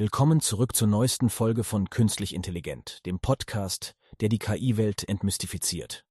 [0.00, 6.04] Willkommen zurück zur neuesten Folge von Künstlich Intelligent, dem Podcast, der die KI-Welt entmystifiziert.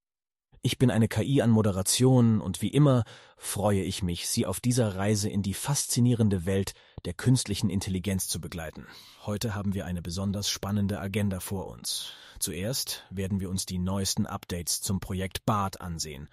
[0.62, 3.06] Ich bin eine KI an Moderation und wie immer
[3.38, 6.74] freue ich mich, Sie auf dieser Reise in die faszinierende Welt
[7.06, 8.88] der künstlichen Intelligenz zu begleiten.
[9.26, 12.12] Heute haben wir eine besonders spannende Agenda vor uns.
[12.40, 16.28] Zuerst werden wir uns die neuesten Updates zum Projekt BART ansehen.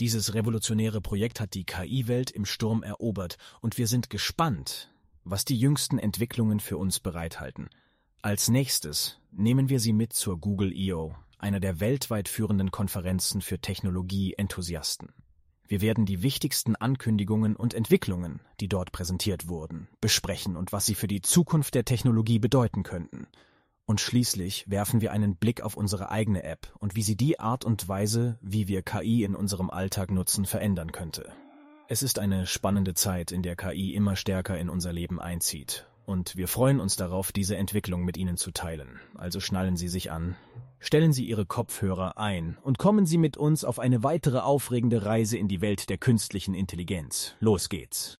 [0.00, 4.88] Dieses revolutionäre Projekt hat die KI-Welt im Sturm erobert und wir sind gespannt,
[5.24, 7.68] was die jüngsten Entwicklungen für uns bereithalten.
[8.22, 13.58] Als nächstes nehmen wir Sie mit zur Google I.O., einer der weltweit führenden Konferenzen für
[13.58, 15.12] Technologie-Enthusiasten.
[15.66, 20.94] Wir werden die wichtigsten Ankündigungen und Entwicklungen, die dort präsentiert wurden, besprechen und was sie
[20.94, 23.26] für die Zukunft der Technologie bedeuten könnten.
[23.86, 27.64] Und schließlich werfen wir einen Blick auf unsere eigene App und wie sie die Art
[27.64, 31.32] und Weise, wie wir KI in unserem Alltag nutzen, verändern könnte.
[31.86, 35.86] Es ist eine spannende Zeit, in der KI immer stärker in unser Leben einzieht.
[36.06, 39.00] Und wir freuen uns darauf, diese Entwicklung mit Ihnen zu teilen.
[39.16, 40.34] Also schnallen Sie sich an,
[40.78, 45.36] stellen Sie Ihre Kopfhörer ein und kommen Sie mit uns auf eine weitere aufregende Reise
[45.36, 47.36] in die Welt der künstlichen Intelligenz.
[47.38, 48.18] Los geht's.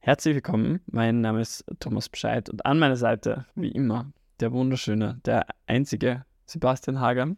[0.00, 5.20] Herzlich willkommen, mein Name ist Thomas Bescheid und an meiner Seite, wie immer, der wunderschöne,
[5.24, 7.34] der einzige Sebastian Hager.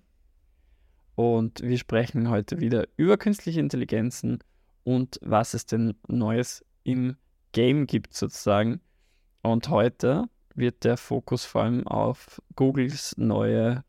[1.15, 4.41] Und wir sprechen heute wieder über künstliche Intelligenzen
[4.85, 7.17] und was es denn Neues im
[7.53, 8.81] Game gibt sozusagen.
[9.43, 10.25] Und heute
[10.55, 13.85] wird der Fokus vor allem auf Googles neue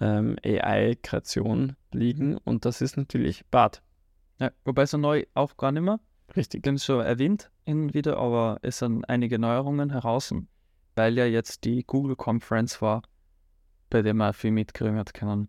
[0.00, 3.82] ähm, AI-Kreation liegen und das ist natürlich BART.
[4.38, 6.00] Ja, wobei so neu auch gar nicht mehr.
[6.36, 6.62] Richtig.
[6.62, 10.32] Den schon erwähnt hin wieder, aber es sind einige Neuerungen heraus,
[10.94, 13.02] weil ja jetzt die Google Conference war,
[13.90, 15.48] bei der man viel mitkriegen hat können.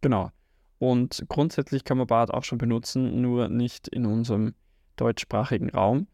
[0.00, 0.30] Genau.
[0.78, 4.54] Und grundsätzlich kann man BART auch schon benutzen, nur nicht in unserem
[4.96, 6.06] deutschsprachigen Raum.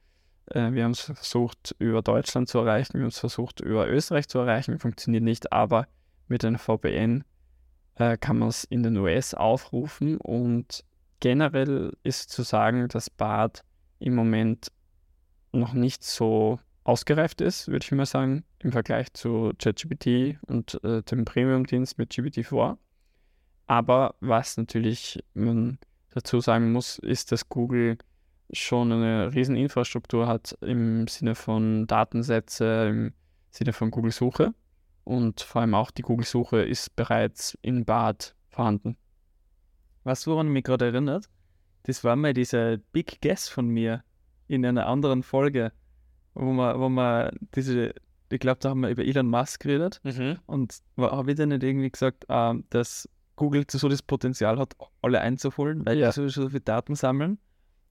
[0.47, 4.29] Äh, wir haben es versucht, über Deutschland zu erreichen, wir haben es versucht, über Österreich
[4.29, 5.87] zu erreichen, funktioniert nicht, aber
[6.29, 7.25] mit einem VPN
[7.97, 10.85] äh, kann man es in den US aufrufen und
[11.21, 13.65] generell ist zu sagen, dass BART
[13.99, 14.69] im Moment
[15.53, 21.03] noch nicht so ausgereift ist, würde ich mal sagen, im Vergleich zu ChatGPT und äh,
[21.03, 22.77] dem Premium-Dienst mit GPT-4.
[23.71, 25.79] Aber was natürlich man
[26.11, 27.99] dazu sagen muss, ist, dass Google
[28.53, 33.13] schon eine riesen Infrastruktur hat im Sinne von Datensätze, im
[33.51, 34.55] Sinne von Google Suche.
[35.05, 38.97] Und vor allem auch die Google Suche ist bereits in BART vorhanden.
[40.03, 41.31] Was woran mich gerade erinnert,
[41.85, 44.03] das war mal dieser Big Guess von mir
[44.49, 45.71] in einer anderen Folge,
[46.35, 47.95] wo man, wo man diese,
[48.31, 50.41] ich glaube, da haben wir über Elon Musk geredet mhm.
[50.47, 53.09] und habe ich dann nicht irgendwie gesagt, äh, dass
[53.41, 56.13] Google so das Potenzial hat, alle einzuholen, weil ja.
[56.13, 57.39] sie so viele Daten sammeln.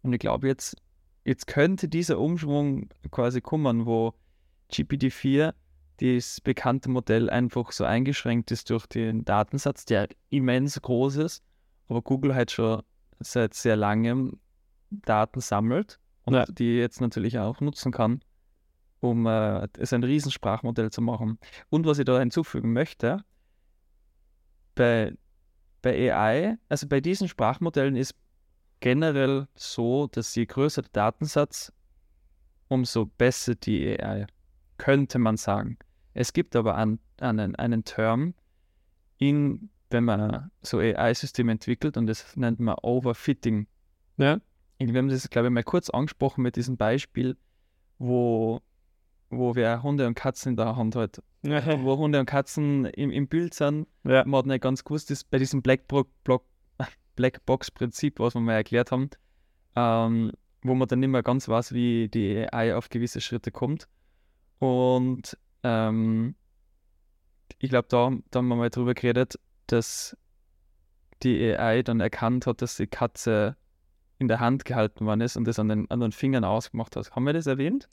[0.03, 0.77] Und ich glaube, jetzt,
[1.25, 4.13] jetzt könnte dieser Umschwung quasi kommen, wo
[4.71, 5.55] GPT-4,
[6.01, 11.43] das bekannte Modell, einfach so eingeschränkt ist durch den Datensatz, der immens groß ist,
[11.87, 12.83] aber Google halt schon
[13.19, 14.39] seit sehr langem
[14.91, 16.45] Daten sammelt und ja.
[16.45, 18.21] die jetzt natürlich auch nutzen kann,
[18.99, 21.39] um äh, es ein Riesensprachmodell zu machen.
[21.69, 23.23] Und was ich da hinzufügen möchte,
[24.75, 25.15] bei
[25.81, 28.15] bei AI, also bei diesen Sprachmodellen ist
[28.79, 31.73] generell so, dass je größer der Datensatz,
[32.67, 34.27] umso besser die AI,
[34.77, 35.77] könnte man sagen.
[36.13, 38.33] Es gibt aber an, einen, einen Term,
[39.17, 43.67] in, wenn man so AI-Systeme entwickelt, und das nennt man Overfitting.
[44.17, 44.39] Ja?
[44.77, 47.37] Wir haben das, glaube ich, mal kurz angesprochen mit diesem Beispiel,
[47.97, 48.61] wo
[49.29, 51.21] wo wir Hunde und Katzen in der Hand hat.
[51.43, 51.49] Wo
[51.97, 53.87] Hunde und Katzen im, im Bild sind.
[54.03, 54.25] Ja.
[54.25, 59.09] Man hat nicht ganz gewusst, dass bei diesem Blackbox-Prinzip, was wir mal erklärt haben,
[59.75, 60.31] ähm,
[60.63, 63.87] wo man dann nicht mehr ganz weiß, wie die AI auf gewisse Schritte kommt.
[64.59, 66.35] Und ähm,
[67.59, 70.17] ich glaube, da, da haben wir mal drüber geredet, dass
[71.23, 73.57] die AI dann erkannt hat, dass die Katze
[74.19, 77.11] in der Hand gehalten worden ist und das an den, an den Fingern ausgemacht hat.
[77.11, 77.89] Haben wir das erwähnt?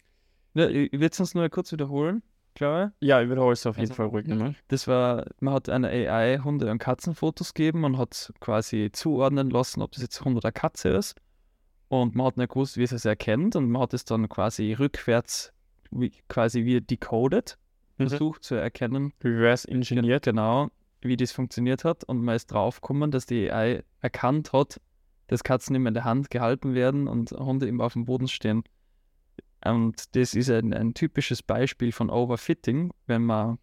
[0.55, 2.23] Ja, ich will es uns nur kurz wiederholen,
[2.57, 3.09] glaube ich.
[3.09, 4.57] Ja, ich wiederhole es auf jeden also, Fall ruhig nochmal.
[4.69, 9.83] Das war, man hat einer AI Hunde- und Katzenfotos gegeben und hat quasi zuordnen lassen,
[9.83, 11.15] ob das jetzt Hund oder Katze ist.
[11.89, 14.73] Und man hat nicht gewusst, wie es es erkennt und man hat es dann quasi
[14.73, 15.53] rückwärts
[15.91, 17.59] wie, quasi wieder decoded,
[17.99, 18.09] mhm.
[18.09, 19.13] versucht zu erkennen.
[19.23, 20.25] Reverse engineert.
[20.25, 20.69] Genau,
[21.01, 24.81] wie das funktioniert hat und man ist draufgekommen, dass die AI erkannt hat,
[25.29, 28.65] dass Katzen immer in der Hand gehalten werden und Hunde immer auf dem Boden stehen.
[29.67, 33.59] Und das ist ein, ein typisches Beispiel von Overfitting, wenn man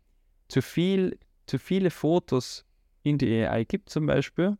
[0.47, 2.65] zu viel, zu viele Fotos
[3.03, 4.57] in die AI gibt zum Beispiel,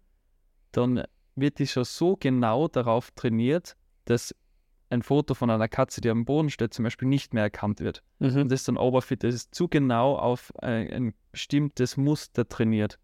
[0.72, 1.04] dann
[1.36, 3.76] wird die schon so genau darauf trainiert,
[4.06, 4.36] dass
[4.90, 8.04] ein Foto von einer Katze, die am Boden steht, zum Beispiel nicht mehr erkannt wird.
[8.20, 8.42] Mhm.
[8.42, 13.00] Und das ist dann Overfit, das ist zu genau auf ein, ein bestimmtes Muster trainiert.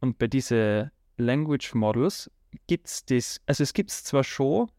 [0.00, 2.30] Und bei diesen Language Models
[2.66, 4.70] gibt es das, also es gibt es zwar schon,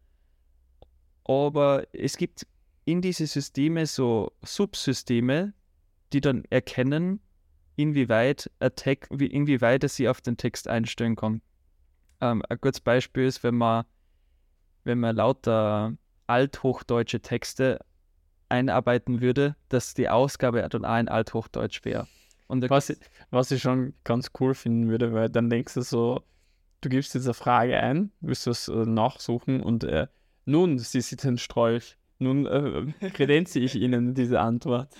[1.24, 2.46] aber es gibt
[2.86, 5.52] in diese Systeme so Subsysteme,
[6.12, 7.20] die dann erkennen,
[7.74, 8.50] inwieweit
[9.10, 11.42] wie, inwieweit er sie auf den Text einstellen kann.
[12.20, 13.84] Ähm, ein gutes Beispiel ist, wenn man,
[14.84, 15.94] wenn man lauter
[16.28, 17.80] althochdeutsche Texte
[18.48, 22.06] einarbeiten würde, dass die Ausgabe dann auch in Althochdeutsch wäre.
[22.46, 22.98] Und Was ich,
[23.30, 26.22] was ich schon ganz cool finden würde, weil dann denkst du so,
[26.80, 30.06] du gibst jetzt eine Frage ein, willst das äh, nachsuchen und äh,
[30.44, 34.94] nun, Sie sind ein Strolch, nun äh, kredenze ich Ihnen diese Antwort.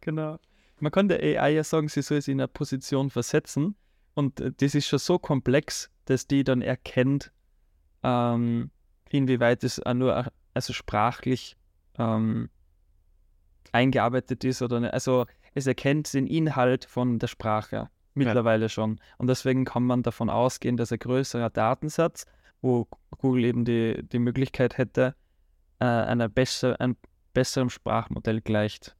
[0.00, 0.38] Genau.
[0.80, 3.74] Man kann der AI ja sagen, sie soll sich in eine Position versetzen.
[4.14, 7.32] Und äh, das ist schon so komplex, dass die dann erkennt,
[8.02, 8.70] ähm,
[9.10, 11.56] inwieweit es nur also sprachlich
[11.98, 12.48] ähm,
[13.72, 14.92] eingearbeitet ist oder nicht.
[14.92, 19.00] Also es erkennt den Inhalt von der Sprache mittlerweile schon.
[19.16, 22.26] Und deswegen kann man davon ausgehen, dass ein größerer Datensatz,
[22.60, 22.88] wo
[23.18, 25.14] Google eben die, die Möglichkeit hätte,
[25.80, 26.96] äh, einer besser, einem
[27.34, 28.96] besseren Sprachmodell gleicht.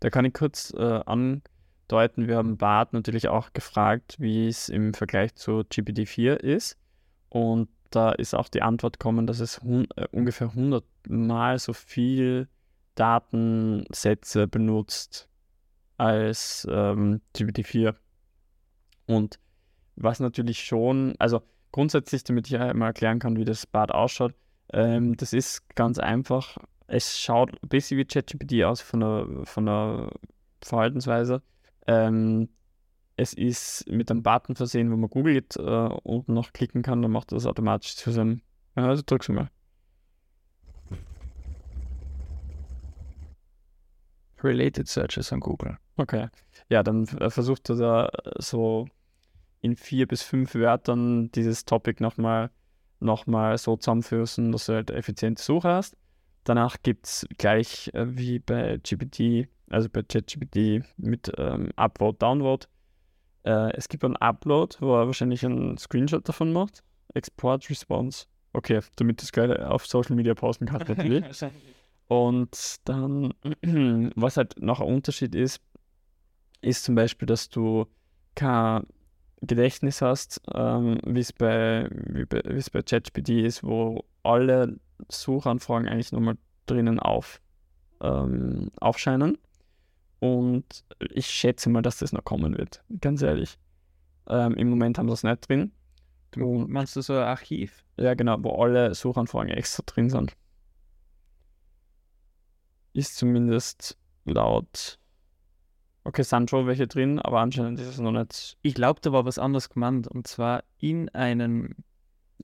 [0.00, 4.94] Da kann ich kurz äh, andeuten, wir haben Bart natürlich auch gefragt, wie es im
[4.94, 6.78] Vergleich zu GPT-4 ist.
[7.28, 12.48] Und da ist auch die Antwort gekommen, dass es äh, ungefähr 100 Mal so viel
[12.94, 15.28] Datensätze benutzt
[15.96, 17.94] als ähm, GPT-4.
[19.06, 19.38] Und
[19.96, 24.34] was natürlich schon, also grundsätzlich, damit ich einmal erklären kann, wie das Bad ausschaut,
[24.72, 26.58] ähm, das ist ganz einfach.
[26.86, 30.10] Es schaut ein bisschen wie ChatGPT aus von der, von der
[30.62, 31.42] Verhaltensweise.
[31.86, 32.48] Ähm,
[33.16, 37.10] es ist mit einem Button versehen, wo man googelt äh, unten noch klicken kann, dann
[37.10, 38.40] macht das automatisch zu seinem.
[38.76, 39.50] Ja, also drück's mal.
[44.42, 45.78] Related Searches an Google.
[45.96, 46.28] Okay.
[46.68, 48.88] Ja, dann äh, versucht er da so
[49.60, 52.61] in vier bis fünf Wörtern dieses Topic nochmal noch
[53.26, 55.96] mal so zusammenführen, dass du halt effiziente Suche hast.
[56.44, 62.66] Danach gibt es gleich äh, wie bei GPT, also bei ChatGPT mit ähm, Upload, Download.
[63.44, 66.82] Äh, es gibt einen Upload, wo er wahrscheinlich einen Screenshot davon macht.
[67.14, 68.26] Export Response.
[68.52, 71.24] Okay, damit du es gleich auf Social Media posten kannst natürlich.
[72.08, 73.32] Und dann,
[74.16, 75.62] was halt noch ein Unterschied ist,
[76.60, 77.86] ist zum Beispiel, dass du
[78.34, 78.86] kein
[79.42, 84.78] Gedächtnis hast, ähm, wie es bei, wie bei, wie es bei ChatGPT ist, wo alle
[85.08, 87.40] Suchanfragen eigentlich nochmal drinnen auf,
[88.00, 89.38] ähm, aufscheinen.
[90.20, 93.58] Und ich schätze mal, dass das noch kommen wird, ganz ehrlich.
[94.28, 95.72] Ähm, Im Moment haben sie es nicht drin.
[96.30, 97.84] Du, meinst du so ein Archiv?
[97.96, 100.32] Ja, genau, wo alle Suchanfragen extra drin sind.
[102.92, 104.98] Ist zumindest laut.
[106.04, 109.24] Okay, sind schon welche drin, aber anscheinend ist es noch nicht Ich glaube, da war
[109.24, 110.08] was anderes gemeint.
[110.08, 111.74] Und zwar in einem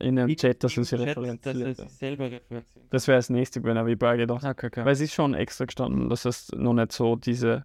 [0.00, 1.76] in einem Chat, dass es sie dass er referenziert.
[1.76, 2.86] sich selber referenziert.
[2.90, 4.44] Das wäre das nächste aber ich habe auch gedacht.
[4.44, 4.84] Okay, okay.
[4.84, 7.64] Weil es ist schon extra gestanden, dass es noch nicht so diese,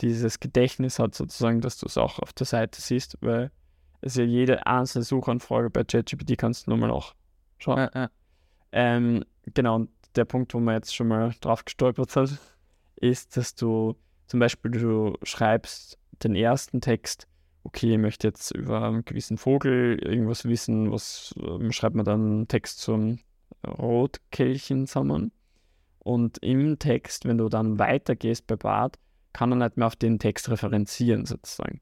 [0.00, 3.50] dieses Gedächtnis hat, sozusagen, dass du es auch auf der Seite siehst, weil
[4.00, 7.78] es ja jede einzelne Suchanfrage bei ChatGPT kannst du nochmal nachschauen.
[7.78, 8.10] Ja, ja.
[8.72, 9.24] Ähm,
[9.54, 12.30] genau, und der Punkt, wo man jetzt schon mal drauf gestolpert hat,
[12.96, 17.26] ist, dass du zum Beispiel du schreibst den ersten Text,
[17.64, 22.48] okay, ich möchte jetzt über einen gewissen Vogel irgendwas wissen, was ähm, schreibt man dann
[22.48, 23.18] Text zum
[23.66, 25.32] Rotkehlchen zusammen.
[25.98, 28.98] Und im Text, wenn du dann weitergehst bei Bart,
[29.32, 31.80] kann er nicht mehr auf den Text referenzieren, sozusagen.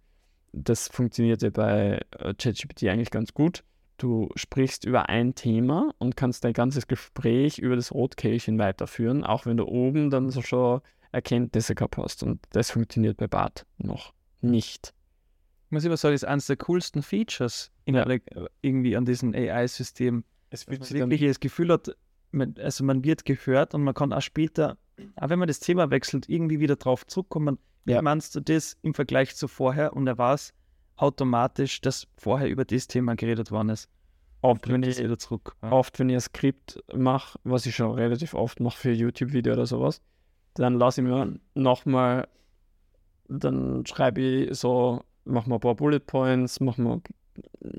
[0.53, 3.65] Das funktioniert ja bei äh, ChatGPT eigentlich ganz gut.
[3.99, 9.47] Du sprichst über ein Thema und kannst dein ganzes Gespräch über das Rotkehlchen weiterführen, auch
[9.47, 10.81] wenn du oben dann so schon
[11.15, 12.23] Erkenntnisse gehabt hast.
[12.23, 14.93] Und das funktioniert bei Bart noch nicht.
[15.67, 18.03] Ich muss immer sagen, das ist eines der coolsten Features in Ja.
[18.05, 18.21] alle,
[18.63, 20.25] irgendwie an diesem AI-System.
[20.51, 21.97] Es Dass man wirklich das Gefühl hat,
[22.31, 24.77] man, also man wird gehört und man kann auch später,
[25.17, 27.59] auch wenn man das Thema wechselt, irgendwie wieder drauf zurückkommen.
[27.85, 28.03] Wie Ja.
[28.03, 29.95] meinst du das im Vergleich zu vorher?
[29.95, 30.53] Und er war es
[30.97, 33.89] automatisch, dass vorher über das Thema geredet worden ist.
[34.43, 35.57] oft, wenn ich das wieder zurück.
[35.63, 35.73] Ja.
[35.73, 39.65] oft, wenn ich ein Skript mache, was ich schon relativ oft mache für YouTube-Video oder
[39.65, 40.03] sowas,
[40.55, 42.29] dann lasse ich mir nochmal,
[43.29, 47.01] dann schreibe ich so, mache mal ein paar Bullet Points, mache mal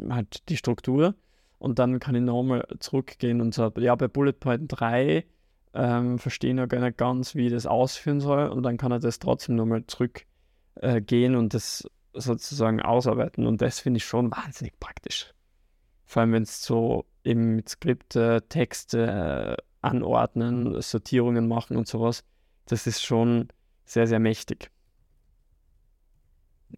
[0.10, 1.16] halt die Struktur
[1.60, 5.26] und dann kann ich nochmal zurückgehen und sagen, ja, bei Bullet Point 3
[5.74, 8.92] ähm, verstehe ich noch gar nicht ganz, wie ich das ausführen soll und dann kann
[8.92, 14.32] er das trotzdem nochmal zurückgehen äh, und das sozusagen ausarbeiten und das finde ich schon
[14.32, 15.34] wahnsinnig praktisch.
[16.06, 22.24] Vor allem, wenn es so eben mit Skripte, Texte, äh, anordnen, Sortierungen machen und sowas.
[22.66, 23.50] Das ist schon
[23.86, 24.72] sehr, sehr mächtig.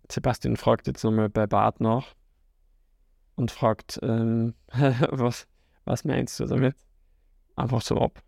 [0.10, 2.16] Sebastian fragt jetzt nochmal bei Bart nach
[3.36, 5.48] und fragt, ähm, was,
[5.86, 6.76] was meinst du damit?
[7.56, 8.22] Einfach so ab.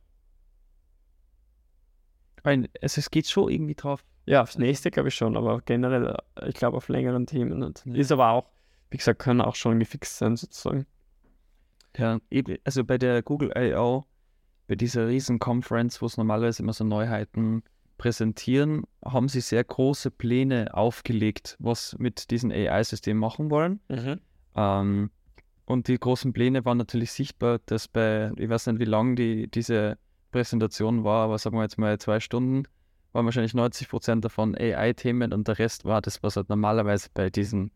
[2.44, 4.04] Also es geht schon irgendwie drauf.
[4.26, 6.16] Ja, aufs nächste glaube ich schon, aber generell,
[6.48, 7.64] ich glaube auf längeren Themen.
[7.64, 8.50] Und Ist aber auch,
[8.92, 10.86] wie gesagt, können auch schon gefixt sein sozusagen.
[11.98, 14.06] Ja, eben, also bei der Google I.O.,
[14.70, 17.64] bei dieser riesen Conference, wo es normalerweise immer so Neuheiten
[17.98, 23.80] präsentieren, haben sie sehr große Pläne aufgelegt, was mit diesen AI-Systemen machen wollen.
[23.90, 24.20] Mhm.
[24.56, 25.10] Ähm,
[25.66, 29.48] und die großen Pläne waren natürlich sichtbar, dass bei, ich weiß nicht, wie lang die,
[29.50, 29.98] diese
[30.32, 32.68] Präsentation war, aber sagen wir jetzt mal zwei Stunden,
[33.12, 37.32] waren wahrscheinlich 90 Prozent davon AI-Themen und der Rest war das, was halt normalerweise bei
[37.32, 37.72] diesen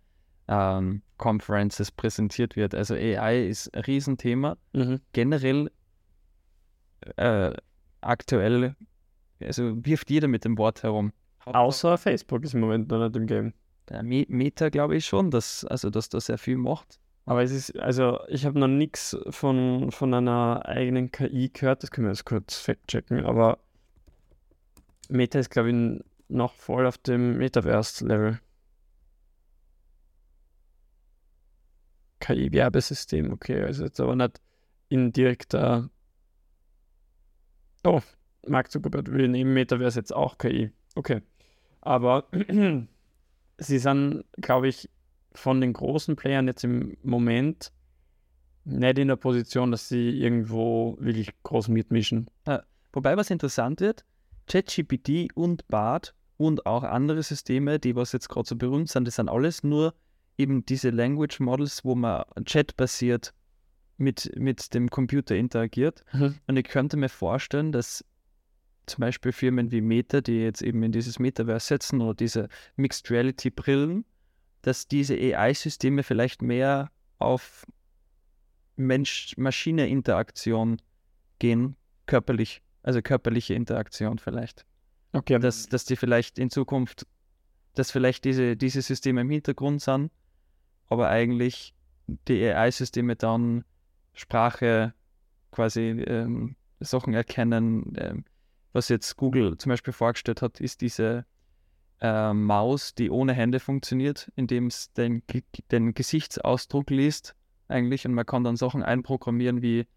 [0.48, 2.76] ähm, Conferences präsentiert wird.
[2.76, 4.58] Also AI ist ein Riesenthema.
[4.74, 5.02] Mhm.
[5.12, 5.72] Generell
[7.18, 7.54] äh,
[8.02, 8.76] aktuell,
[9.42, 11.12] also wirft jeder mit dem Wort herum.
[11.46, 13.54] Außer Facebook ist im Moment noch nicht im Game.
[13.90, 17.00] Der Me- Meta glaube ich schon, dass, also, dass das sehr viel macht.
[17.26, 21.92] Aber es ist, also ich habe noch nichts von, von einer eigenen KI gehört, das
[21.92, 23.60] können wir jetzt kurz fact-checken, aber
[25.10, 28.40] Meta ist, glaube ich, noch voll auf dem Metaverse-Level.
[32.20, 34.42] KI-Werbesystem, okay, also jetzt aber nicht
[34.90, 35.90] in direkter.
[37.84, 38.02] Oh,
[38.48, 40.72] Mark Zuckerberg will neben Metaverse jetzt auch KI.
[40.96, 41.22] Okay.
[41.82, 42.28] Aber
[43.58, 44.90] sie sind, glaube ich,
[45.34, 47.72] von den großen Playern jetzt im Moment
[48.66, 52.30] nicht in der Position, dass sie irgendwo wirklich groß mitmischen.
[52.94, 54.06] Wobei, was interessant wird,
[54.48, 59.16] ChatGPT und BART und auch andere Systeme, die was jetzt gerade so berühmt sind, das
[59.16, 59.94] sind alles nur
[60.38, 63.34] eben diese Language Models, wo man chatbasiert
[64.04, 66.04] mit, mit dem Computer interagiert.
[66.14, 66.36] Mhm.
[66.48, 68.04] Und ich könnte mir vorstellen, dass
[68.86, 73.10] zum Beispiel Firmen wie Meta, die jetzt eben in dieses Metaverse setzen oder diese Mixed
[73.10, 74.06] Reality Brillen,
[74.62, 77.66] dass diese AI-Systeme vielleicht mehr auf
[78.76, 80.82] Mensch-Maschine-Interaktion
[81.40, 84.66] gehen, körperlich, also körperliche Interaktion vielleicht.
[85.14, 87.08] Okay, Dass, dass die vielleicht in Zukunft,
[87.76, 90.12] dass vielleicht diese, diese Systeme im Hintergrund sind,
[90.88, 91.74] aber eigentlich
[92.28, 93.64] die AI-Systeme dann
[94.14, 94.94] Sprache
[95.52, 97.94] quasi ähm, Sachen erkennen.
[97.98, 98.26] Ähm,
[98.72, 101.26] was jetzt Google zum Beispiel vorgestellt hat, ist diese
[102.02, 105.22] äh, Maus, die ohne Hände funktioniert, indem es den,
[105.72, 107.36] den Gesichtsausdruck liest
[107.68, 109.88] eigentlich und man kann dann Sachen einprogrammieren wie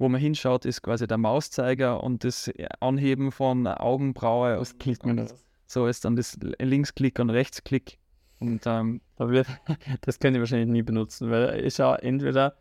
[0.00, 2.50] wo man hinschaut, ist quasi der Mauszeiger und das
[2.80, 4.58] Anheben von Augenbraue.
[4.58, 5.44] was klickt man das?
[5.66, 7.98] So ist dann das Linksklick und Rechtsklick.
[8.38, 9.02] Und ähm,
[10.00, 12.56] das könnt ihr wahrscheinlich nie benutzen, weil ich schaue entweder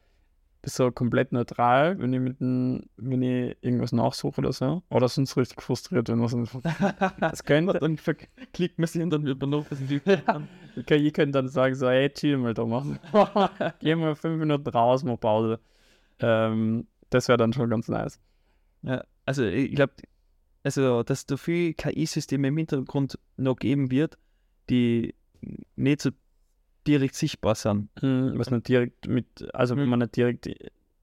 [0.65, 5.37] so komplett neutral, wenn ich mit dem, wenn ich irgendwas nachsuche oder so, oder sonst
[5.37, 6.95] richtig frustriert, wenn nicht funktioniert.
[7.19, 7.97] Das könnte, dann
[8.53, 10.01] klickt man sie und dann wird man noch ein bisschen
[10.75, 12.99] die KI könnte dann sagen, so, hey, chill mal da machen.
[13.79, 15.59] Geh mal fünf Minuten raus, mal Pause.
[16.19, 18.19] Ähm, das wäre dann schon ganz nice.
[18.81, 19.93] Ja, also ich glaube,
[20.63, 24.17] also, dass da viel KI-Systeme im Hintergrund noch geben wird,
[24.69, 25.15] die
[25.75, 26.11] nicht so
[26.87, 27.89] direkt sichtbar sind.
[27.99, 29.89] Hm, Was nicht direkt mit, also wenn Hm.
[29.89, 30.49] man nicht direkt,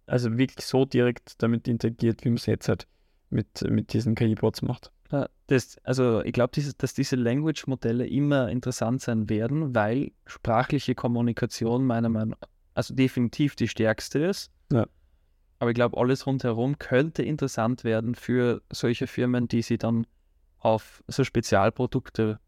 [0.07, 2.87] also wirklich so direkt damit interagiert, wie man es jetzt halt
[3.31, 4.93] mit, mit diesen KI-Bots macht.
[5.49, 12.09] Das, also ich glaube, dass diese Language-Modelle immer interessant sein werden, weil sprachliche Kommunikation meiner
[12.09, 14.51] Meinung nach, also definitiv die stärkste ist.
[14.73, 14.87] Ja.
[15.61, 20.07] Aber ich glaube, alles rundherum könnte interessant werden für solche Firmen, die sich dann
[20.59, 22.41] auf so Spezialprodukte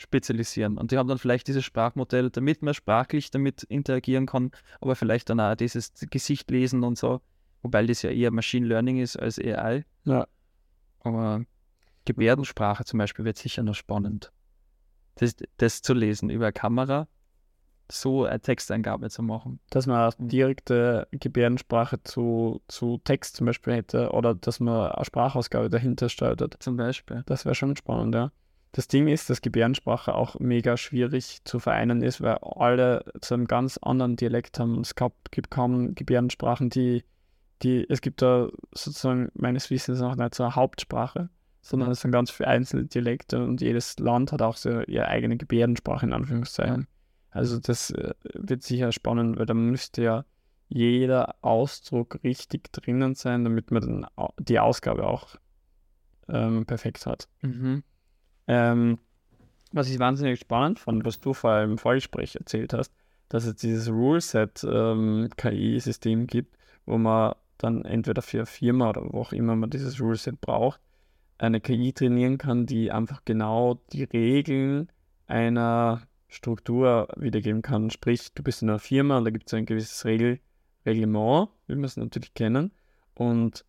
[0.00, 0.78] spezialisieren.
[0.78, 5.30] Und die haben dann vielleicht dieses Sprachmodell, damit man sprachlich damit interagieren kann, aber vielleicht
[5.30, 7.20] dann auch dieses Gesicht lesen und so,
[7.62, 9.84] wobei das ja eher Machine Learning ist als AI.
[10.04, 10.26] Ja.
[11.00, 11.44] Aber
[12.04, 14.32] Gebärdensprache zum Beispiel wird sicher noch spannend.
[15.16, 17.08] Das, das zu lesen über Kamera,
[17.92, 19.60] so eine Texteingabe zu machen.
[19.70, 25.04] Dass man auch direkte Gebärdensprache zu, zu Text zum Beispiel hätte oder dass man eine
[25.04, 26.56] Sprachausgabe dahinter schaltet.
[26.60, 27.22] Zum Beispiel.
[27.26, 28.32] Das wäre schon spannend, ja.
[28.72, 33.46] Das Ding ist, dass Gebärdensprache auch mega schwierig zu vereinen ist, weil alle zu einem
[33.46, 34.80] ganz anderen Dialekt haben.
[34.80, 37.04] Es gab, gibt kaum Gebärdensprachen, die,
[37.62, 41.30] die, es gibt da sozusagen meines Wissens noch nicht so eine Hauptsprache,
[41.62, 45.36] sondern es sind ganz viele einzelne Dialekte und jedes Land hat auch so ihre eigene
[45.36, 46.86] Gebärdensprache in Anführungszeichen.
[47.30, 50.24] Also das äh, wird sicher spannend, weil da müsste ja
[50.68, 54.06] jeder Ausdruck richtig drinnen sein, damit man dann
[54.38, 55.36] die Ausgabe auch
[56.28, 57.28] ähm, perfekt hat.
[57.42, 57.82] Mhm.
[58.46, 58.98] Ähm,
[59.72, 62.94] was ich wahnsinnig spannend fand, was du vor allem im Vorgespräch erzählt hast,
[63.28, 66.56] dass es dieses Rule-Set-KI-System gibt,
[66.86, 70.80] wo man dann entweder für eine Firma oder wo auch immer man dieses Ruleset braucht,
[71.38, 74.88] eine KI trainieren kann, die einfach genau die Regeln
[75.26, 77.90] einer Struktur wiedergeben kann.
[77.90, 80.40] Sprich, du bist in einer Firma und da gibt es ein gewisses Regel,
[80.86, 82.72] Reglement, wie wir es natürlich kennen.
[83.14, 83.64] Und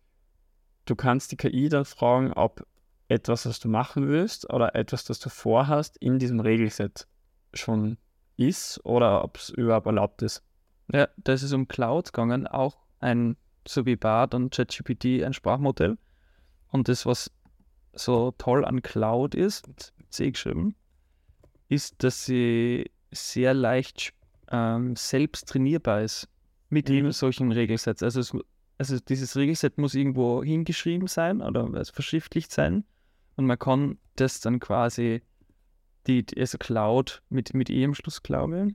[0.86, 2.66] du kannst die KI dann fragen, ob
[3.12, 7.06] etwas, was du machen willst oder etwas, das du vorhast, in diesem Regelset
[7.52, 7.98] schon
[8.36, 10.42] ist oder ob es überhaupt erlaubt ist.
[10.90, 13.36] Ja, da ist es um Cloud gegangen, auch ein,
[13.68, 15.98] so wie Bart und ChatGPT, ein Sprachmodell.
[16.68, 17.30] Und das, was
[17.92, 20.74] so toll an Cloud ist, mit C geschrieben,
[21.68, 24.14] ist, dass sie sehr leicht
[24.50, 26.28] ähm, selbst trainierbar ist
[26.70, 26.94] mit mhm.
[26.94, 28.02] eben solchen Regelsets.
[28.02, 28.32] Also, es,
[28.78, 32.84] also dieses Regelset muss irgendwo hingeschrieben sein oder also verschriftlicht sein
[33.36, 35.22] und man kann das dann quasi
[36.06, 38.74] die, also Cloud mit, mit E am Schluss, glaube ich,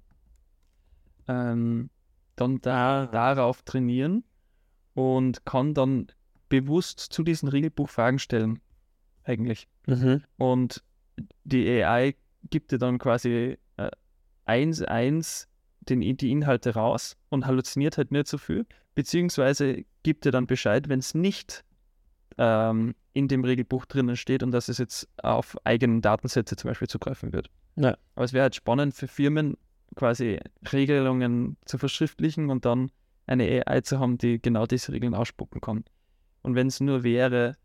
[1.28, 1.90] ähm,
[2.36, 4.24] dann da, darauf trainieren
[4.94, 6.08] und kann dann
[6.50, 8.60] bewusst zu diesen Regelbuch Fragen stellen,
[9.24, 9.68] eigentlich.
[9.86, 10.24] Mhm.
[10.38, 10.84] Und
[11.44, 12.16] die AI
[12.50, 13.92] gibt dir dann quasi äh,
[14.46, 15.50] eins, eins
[15.82, 20.90] den, die Inhalte raus und halluziniert halt nicht so viel, beziehungsweise gibt dir dann Bescheid,
[20.90, 21.64] wenn es nicht
[22.38, 26.88] ähm, in dem Regelbuch drinnen steht und dass es jetzt auf eigenen Datensätze zum Beispiel
[26.88, 27.50] zugreifen wird.
[27.76, 27.98] Ja.
[28.16, 29.58] Aber es wäre halt spannend für Firmen,
[29.96, 30.40] quasi
[30.72, 32.92] Regelungen zu verschriftlichen und dann
[33.26, 35.84] eine AI zu haben, die genau diese Regeln ausspucken kann.
[36.44, 37.56] Und wenn es nur wäre,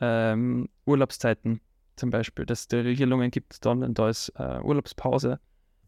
[0.00, 1.60] ähm, Urlaubszeiten
[1.96, 5.40] zum Beispiel, dass es Regelungen gibt, dann und da ist äh, Urlaubspause,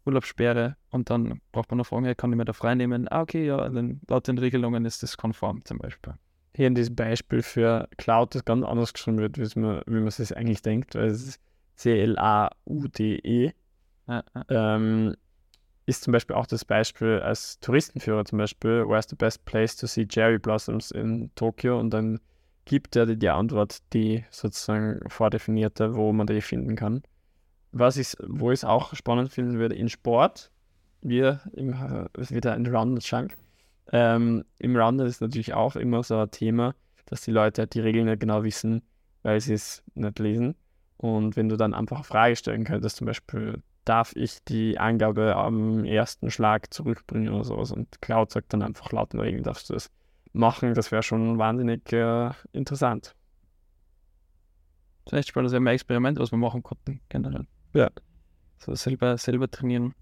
[0.05, 3.07] Urlaubssperre und dann braucht man noch fragen, kann ich mir da frei nehmen?
[3.09, 6.15] Ah, okay, ja, dann laut den Regelungen ist das konform zum Beispiel
[6.55, 10.11] hier in diesem Beispiel für Cloud das ganz anders geschrieben wird, wie man, wie man
[10.11, 11.41] sich eigentlich denkt, weil es ist
[11.77, 13.53] C-L-A-U-D-E.
[14.09, 14.77] Ja, ja.
[14.77, 15.15] Ähm,
[15.87, 19.87] ist zum Beispiel auch das Beispiel als Touristenführer zum Beispiel, where's the best place to
[19.87, 22.21] see cherry blossoms in Tokio und dann
[22.65, 27.03] gibt er dir die Antwort, die sozusagen vordefinierte, wo man die finden kann.
[27.73, 30.51] Was ich, wo ich es auch spannend finden würde, in Sport,
[31.03, 33.37] wir, im, wieder ein Round Chunk,
[33.93, 36.75] ähm, Im Rounded ist natürlich auch immer so ein Thema,
[37.07, 38.83] dass die Leute halt die Regeln nicht genau wissen,
[39.23, 40.55] weil sie es nicht lesen.
[40.97, 45.35] Und wenn du dann einfach eine Frage stellen könntest, zum Beispiel, darf ich die Angabe
[45.35, 47.73] am ersten Schlag zurückbringen oder sowas?
[47.73, 49.91] Und Cloud sagt dann einfach laut den Regeln, darfst du das
[50.33, 50.75] machen.
[50.75, 53.15] Das wäre schon wahnsinnig äh, interessant.
[55.05, 57.47] Das ist echt spannend, das wäre ein Experiment, was wir machen konnten, generell.
[57.73, 57.91] Ja.
[58.59, 59.95] So selber, selber trainieren.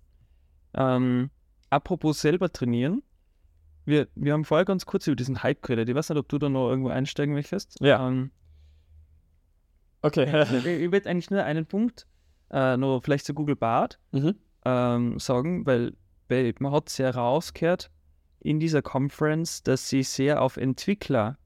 [0.74, 1.30] Ähm,
[1.70, 3.02] apropos selber trainieren,
[3.88, 5.88] wir, wir haben vorher ganz kurz über diesen Hype geredet.
[5.88, 7.80] Ich weiß nicht, ob du da noch irgendwo einsteigen möchtest.
[7.80, 8.06] Ja.
[8.06, 8.30] Ähm,
[10.02, 10.42] okay.
[10.42, 12.06] ich, ich würde eigentlich nur einen Punkt
[12.50, 14.34] äh, noch vielleicht zu Google Bart mhm.
[14.64, 15.94] ähm, sagen, weil,
[16.28, 17.90] weil man hat sehr rausgehört
[18.40, 21.38] in dieser Conference, dass sie sehr auf Entwickler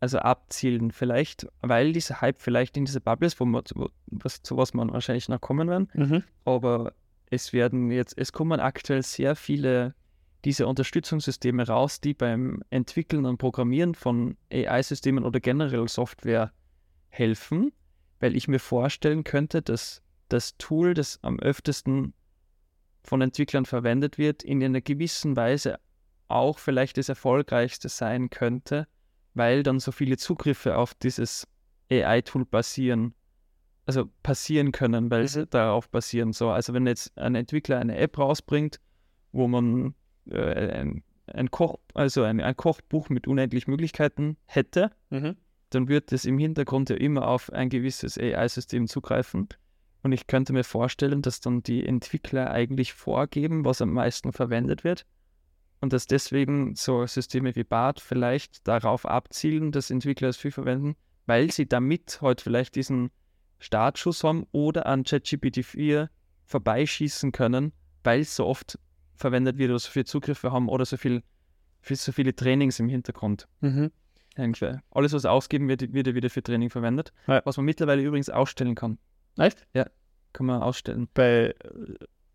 [0.00, 0.90] also abzielen.
[0.90, 4.74] Vielleicht, weil dieser Hype vielleicht in dieser Bubble ist, wo man, wo, was, zu was
[4.74, 5.88] man wahrscheinlich noch kommen werden.
[5.94, 6.24] Mhm.
[6.44, 6.92] Aber
[7.30, 9.94] es werden jetzt, es kommen aktuell sehr viele
[10.44, 16.52] diese Unterstützungssysteme raus, die beim Entwickeln und Programmieren von AI-Systemen oder generell Software
[17.08, 17.72] helfen,
[18.20, 22.14] weil ich mir vorstellen könnte, dass das Tool, das am öftesten
[23.04, 25.78] von Entwicklern verwendet wird, in einer gewissen Weise
[26.28, 28.86] auch vielleicht das erfolgreichste sein könnte,
[29.34, 31.46] weil dann so viele Zugriffe auf dieses
[31.90, 33.14] AI-Tool basieren,
[33.86, 36.32] also passieren können, weil sie darauf basieren.
[36.32, 38.80] So, also wenn jetzt ein Entwickler eine App rausbringt,
[39.32, 39.94] wo man
[40.30, 45.36] äh, ein, ein, Koch, also ein, ein, Kochbuch mit unendlich Möglichkeiten hätte, mhm.
[45.70, 49.48] dann wird es im Hintergrund ja immer auf ein gewisses AI-System zugreifen.
[50.02, 54.84] Und ich könnte mir vorstellen, dass dann die Entwickler eigentlich vorgeben, was am meisten verwendet
[54.84, 55.06] wird.
[55.80, 60.96] Und dass deswegen so Systeme wie BART vielleicht darauf abzielen, dass Entwickler es viel verwenden,
[61.26, 63.10] weil sie damit heute halt vielleicht diesen
[63.58, 66.10] Startschuss haben oder an ChatGPT 4
[66.46, 67.72] vorbeischießen können,
[68.04, 68.78] weil es so oft
[69.22, 71.22] verwendet wird oder so viele Zugriffe haben oder so, viel,
[71.82, 73.48] so viele Trainings im Hintergrund.
[73.60, 73.90] Mhm.
[74.36, 74.78] Irgendwie.
[74.90, 77.12] Alles, was ausgeben wird, wird ja wieder für Training verwendet.
[77.26, 77.42] Ja.
[77.44, 78.98] Was man mittlerweile übrigens ausstellen kann.
[79.38, 79.66] Echt?
[79.74, 79.86] Ja,
[80.32, 81.08] kann man ausstellen.
[81.14, 81.54] Bei,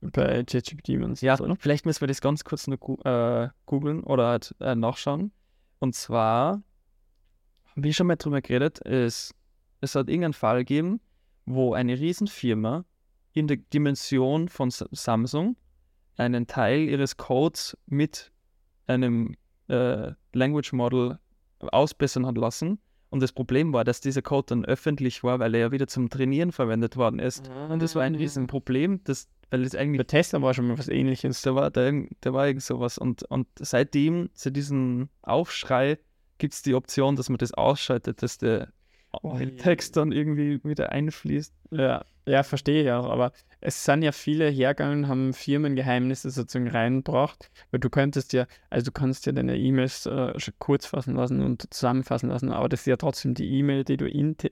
[0.01, 1.21] bei ChatGPT.
[1.21, 1.55] Ja, oder?
[1.55, 5.31] vielleicht müssen wir das ganz kurz noch äh, googeln oder halt äh, nachschauen.
[5.79, 6.61] Und zwar,
[7.75, 9.33] wie schon mal drüber geredet, es,
[9.81, 11.01] es hat irgendeinen Fall gegeben,
[11.45, 12.85] wo eine Riesenfirma
[13.33, 15.57] in der Dimension von Samsung
[16.17, 18.31] einen Teil ihres Codes mit
[18.87, 19.35] einem
[19.67, 21.19] äh, Language Model
[21.59, 22.79] ausbessern hat lassen.
[23.09, 26.09] Und das Problem war, dass dieser Code dann öffentlich war, weil er ja wieder zum
[26.09, 27.49] Trainieren verwendet worden ist.
[27.69, 28.17] Und das war ein ah.
[28.17, 29.97] Riesenproblem, das, weil es eigentlich.
[29.97, 31.41] Der Tester war schon mal was ähnliches.
[31.41, 32.97] Da war, da, da war irgend sowas.
[32.97, 35.99] Und, und seitdem, seit diesem Aufschrei,
[36.37, 38.73] gibt es die Option, dass man das ausschaltet, dass der
[39.21, 41.53] Oh, Text dann irgendwie wieder einfließt.
[41.71, 43.09] Ja, ja, verstehe ich auch.
[43.09, 48.85] Aber es sind ja viele hergegangen, haben Firmengeheimnisse sozusagen reingebracht, weil du könntest ja, also
[48.85, 52.81] du kannst ja deine E-Mails äh, schon kurz fassen lassen und zusammenfassen lassen, aber das
[52.81, 54.05] ist ja trotzdem die E-Mail, die du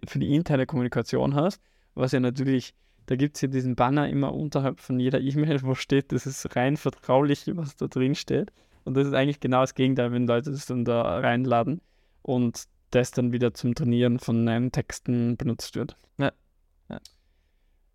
[0.08, 1.62] für die interne Kommunikation hast,
[1.94, 2.74] was ja natürlich,
[3.06, 6.56] da gibt es ja diesen Banner immer unterhalb von jeder E-Mail, wo steht, das ist
[6.56, 8.52] rein vertraulich, was da drin steht.
[8.86, 11.82] Und das ist eigentlich genau das Gegenteil, wenn Leute das dann da reinladen.
[12.22, 15.98] Und das dann wieder zum Trainieren von neuen Texten benutzt wird.
[16.18, 16.32] Ja.
[16.90, 17.00] Ja.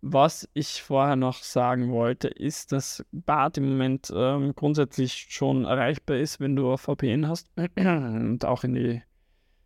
[0.01, 6.17] Was ich vorher noch sagen wollte, ist, dass BART im Moment ähm, grundsätzlich schon erreichbar
[6.17, 9.03] ist, wenn du VPN hast und auch in die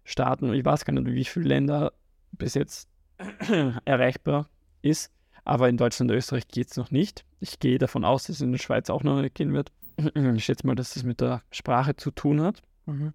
[0.04, 1.94] Staaten, ich weiß gar nicht, wie viele Länder
[2.34, 2.90] bis jetzt
[3.86, 4.50] erreichbar
[4.82, 5.12] ist,
[5.46, 7.24] aber in Deutschland und Österreich geht es noch nicht.
[7.40, 9.72] Ich gehe davon aus, dass es in der Schweiz auch noch nicht gehen wird.
[10.36, 12.62] ich schätze mal, dass das mit der Sprache zu tun hat.
[12.86, 13.14] Mhm.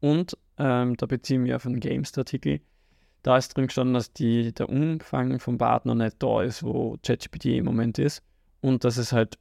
[0.00, 2.60] Und ähm, da beziehen wir auf einen Games-Artikel.
[3.24, 6.96] Da ist drin gestanden, dass die, der Umfang vom Bart noch nicht da ist, wo
[7.02, 8.22] ChatGPT im Moment ist.
[8.60, 9.38] Und dass es halt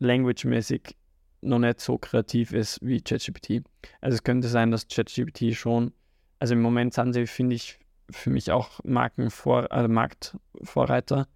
[0.00, 0.96] language-mäßig
[1.40, 3.62] noch nicht so kreativ ist wie ChatGPT.
[4.00, 5.92] Also es könnte sein, dass ChatGPT schon,
[6.40, 7.78] also im Moment sind sie, finde ich,
[8.10, 11.28] für mich auch Markenvor also Marktvorreiter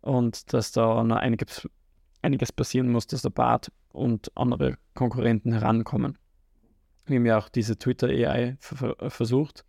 [0.00, 1.68] und dass da noch einiges,
[2.22, 6.16] einiges passieren muss, dass der Bart und andere Konkurrenten herankommen.
[7.08, 9.64] Wir haben ja auch diese Twitter AI versucht,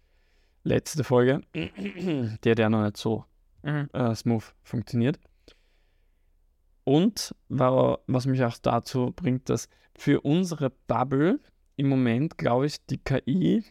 [0.63, 1.41] letzte Folge,
[2.43, 3.25] der der noch nicht so
[3.63, 3.89] Mhm.
[3.93, 5.19] äh, smooth funktioniert.
[6.83, 11.39] Und wa- was mich auch dazu bringt, dass für unsere Bubble
[11.75, 13.63] im Moment, glaube ich, die KI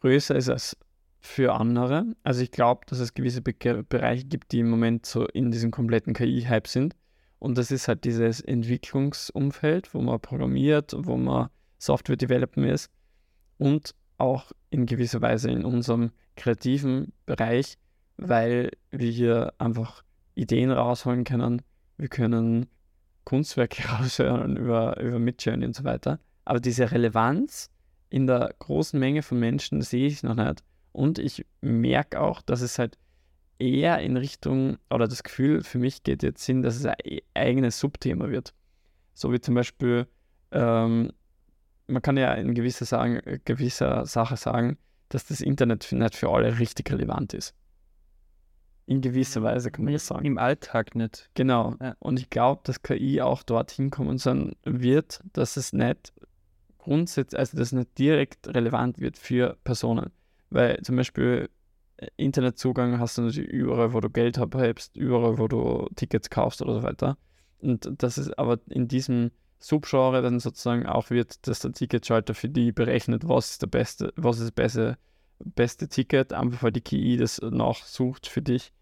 [0.00, 0.76] größer ist als
[1.20, 2.14] für andere.
[2.22, 5.70] Also ich glaube, dass es gewisse Be Bereiche gibt, die im Moment so in diesem
[5.70, 6.94] kompletten KI-Hype sind.
[7.38, 12.90] Und das ist halt dieses Entwicklungsumfeld, wo man programmiert, wo man Software Development ist
[13.58, 17.78] und auch in gewisser Weise in unserem kreativen Bereich,
[18.16, 20.02] weil wir hier einfach
[20.34, 21.62] Ideen rausholen können.
[21.96, 22.66] Wir können
[23.24, 26.18] Kunstwerke raushören über, über Midjourney und so weiter.
[26.44, 27.70] Aber diese Relevanz
[28.08, 30.62] in der großen Menge von Menschen sehe ich noch nicht.
[30.92, 32.96] Und ich merke auch, dass es halt
[33.58, 37.22] eher in Richtung, oder das Gefühl für mich geht jetzt hin, dass es ein e-
[37.34, 38.54] eigenes Subthema wird.
[39.14, 40.06] So wie zum Beispiel,
[40.52, 41.12] ähm,
[41.86, 46.58] man kann ja in gewisser, sagen, gewisser Sache sagen, dass das Internet nicht für alle
[46.58, 47.54] richtig relevant ist.
[48.86, 50.24] In gewisser Weise kann man das sagen.
[50.24, 51.28] Im Alltag nicht.
[51.34, 51.74] Genau.
[51.80, 51.96] Ja.
[51.98, 56.12] Und ich glaube, dass KI auch dorthin kommen sein wird, dass es nicht
[56.78, 60.12] grundsätzlich, also dass es nicht direkt relevant wird für Personen.
[60.50, 61.50] Weil zum Beispiel
[61.96, 66.62] äh, Internetzugang hast du natürlich überall, wo du Geld abhebst, überall, wo du Tickets kaufst
[66.62, 67.18] oder so weiter.
[67.58, 72.48] Und das ist aber in diesem Subgenre dann sozusagen auch wird, dass der Ticketschalter für
[72.48, 74.98] die berechnet, was ist der beste, was ist das beste,
[75.38, 78.72] beste Ticket, einfach weil die KI das nachsucht für dich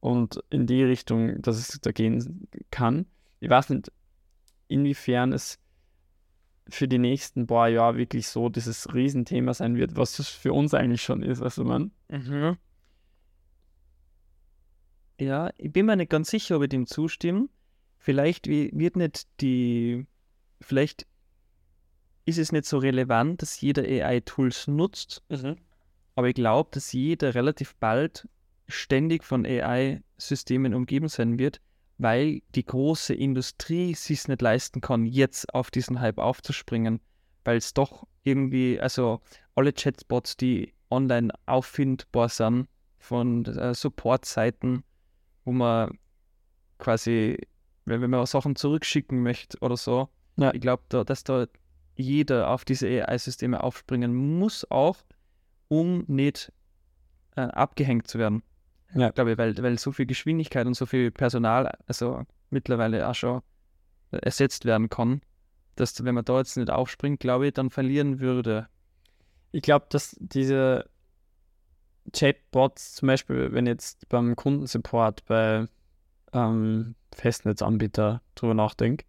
[0.00, 3.06] und in die Richtung, dass es da gehen kann.
[3.40, 3.90] Ich weiß nicht,
[4.68, 5.58] inwiefern es
[6.68, 10.74] für die nächsten paar Jahre wirklich so dieses Riesenthema sein wird, was es für uns
[10.74, 11.40] eigentlich schon ist.
[11.42, 12.58] Also man, Mhm.
[15.20, 17.48] Ja, ich bin mir nicht ganz sicher, ob ich dem zustimme.
[17.98, 20.06] Vielleicht wi- wird nicht die,
[20.60, 21.06] vielleicht
[22.24, 25.22] ist es nicht so relevant, dass jeder AI-Tools nutzt,
[26.14, 28.28] aber ich glaube, dass jeder relativ bald
[28.66, 31.60] ständig von AI-Systemen umgeben sein wird,
[31.96, 37.00] weil die große Industrie sich nicht leisten kann, jetzt auf diesen Hype aufzuspringen,
[37.44, 39.20] weil es doch irgendwie, also
[39.54, 42.68] alle Chatbots, die online auffindbar sind,
[42.98, 44.84] von äh, Support-Seiten,
[45.44, 45.98] wo man
[46.78, 47.38] quasi,
[47.84, 50.08] wenn, wenn man Sachen zurückschicken möchte oder so,
[50.38, 50.54] Ja.
[50.54, 51.46] ich glaube, da, dass da
[51.96, 54.98] jeder auf diese AI-Systeme aufspringen muss, auch
[55.66, 56.52] um nicht
[57.36, 58.42] äh, abgehängt zu werden.
[58.94, 59.10] Ja.
[59.10, 63.42] Glaube ich, weil, weil so viel Geschwindigkeit und so viel Personal, also mittlerweile auch schon
[64.12, 65.20] äh, ersetzt werden kann,
[65.74, 68.68] dass wenn man da jetzt nicht aufspringt, glaube ich, dann verlieren würde.
[69.52, 70.88] ich glaube, dass diese
[72.12, 75.66] Chatbots, zum Beispiel, wenn jetzt beim Kundensupport bei
[76.32, 79.04] ähm, Festnetzanbieter drüber nachdenke,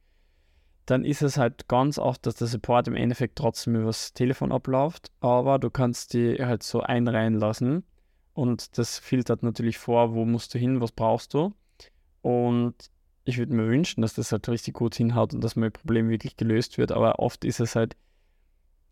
[0.89, 5.12] dann ist es halt ganz oft, dass der Support im Endeffekt trotzdem übers Telefon abläuft,
[5.19, 7.84] aber du kannst die halt so einreihen lassen
[8.34, 11.54] und das filtert natürlich vor, wo musst du hin, was brauchst du.
[12.21, 12.73] Und
[13.23, 16.38] ich würde mir wünschen, dass das halt richtig gut hinhaut und dass mein Problem wirklich
[16.38, 17.95] gelöst wird, aber oft ist es halt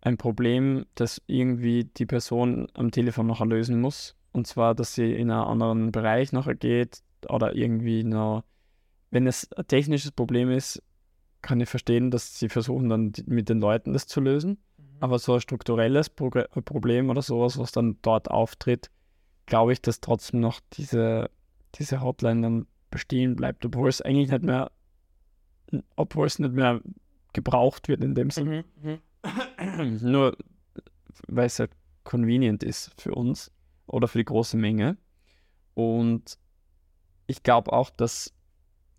[0.01, 4.15] ein Problem, das irgendwie die Person am Telefon noch lösen muss.
[4.31, 8.43] Und zwar, dass sie in einen anderen Bereich noch geht oder irgendwie noch,
[9.10, 10.83] wenn es ein technisches Problem ist,
[11.41, 14.58] kann ich verstehen, dass sie versuchen dann mit den Leuten das zu lösen.
[15.00, 18.89] Aber so ein strukturelles Pro Problem oder sowas, was dann dort auftritt,
[19.45, 21.30] glaube ich, dass trotzdem noch diese,
[21.76, 24.71] diese Hotline dann bestehen bleibt, obwohl es eigentlich nicht mehr,
[25.95, 26.82] obwohl es nicht mehr
[27.34, 28.65] gebraucht wird in dem Sinne.
[28.82, 29.00] Mhm.
[29.23, 29.97] mhm.
[30.02, 30.36] Nur
[31.28, 31.71] weil es halt
[32.04, 33.52] convenient ist für uns
[33.86, 34.97] oder für die große Menge.
[35.73, 36.38] Und
[37.28, 38.34] ich glaube auch, dass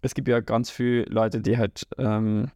[0.01, 2.51] es gibt ja ganz viele Leute, die halt ähm,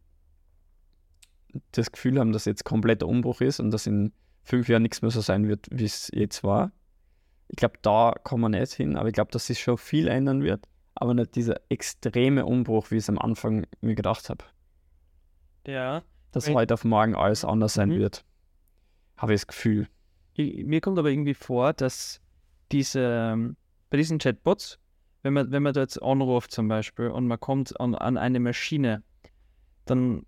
[1.71, 4.11] das Gefühl haben, dass jetzt kompletter Umbruch ist und dass in
[4.43, 6.71] fünf Jahren nichts mehr so sein wird, wie es jetzt war.
[7.49, 10.41] Ich glaube, da kommen wir nicht hin, aber ich glaube, dass sich schon viel ändern
[10.41, 14.43] wird, aber nicht dieser extreme Umbruch, wie ich es am Anfang mir gedacht habe.
[15.67, 16.03] Ja.
[16.31, 17.99] Dass heute auf morgen alles anders sein mhm.
[17.99, 18.25] wird.
[19.17, 19.87] Habe ich das Gefühl.
[20.35, 22.19] Mir kommt aber irgendwie vor, dass
[22.71, 23.55] diese, ähm,
[23.91, 24.79] bei diesen Chatbots,
[25.23, 28.39] wenn man, wenn man da jetzt anruft zum Beispiel und man kommt an, an eine
[28.39, 29.03] Maschine,
[29.85, 30.25] dann,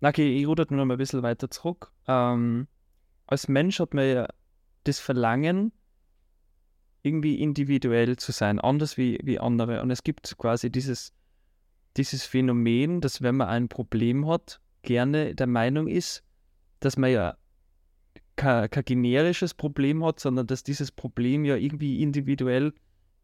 [0.00, 1.92] okay, ich rudert noch mal ein bisschen weiter zurück.
[2.08, 2.66] Ähm,
[3.26, 4.28] als Mensch hat man ja
[4.84, 5.72] das Verlangen,
[7.02, 9.82] irgendwie individuell zu sein, anders wie, wie andere.
[9.82, 11.12] Und es gibt quasi dieses,
[11.96, 16.22] dieses Phänomen, dass wenn man ein Problem hat, gerne der Meinung ist,
[16.80, 17.36] dass man ja
[18.36, 22.72] kein, kein generisches Problem hat, sondern dass dieses Problem ja irgendwie individuell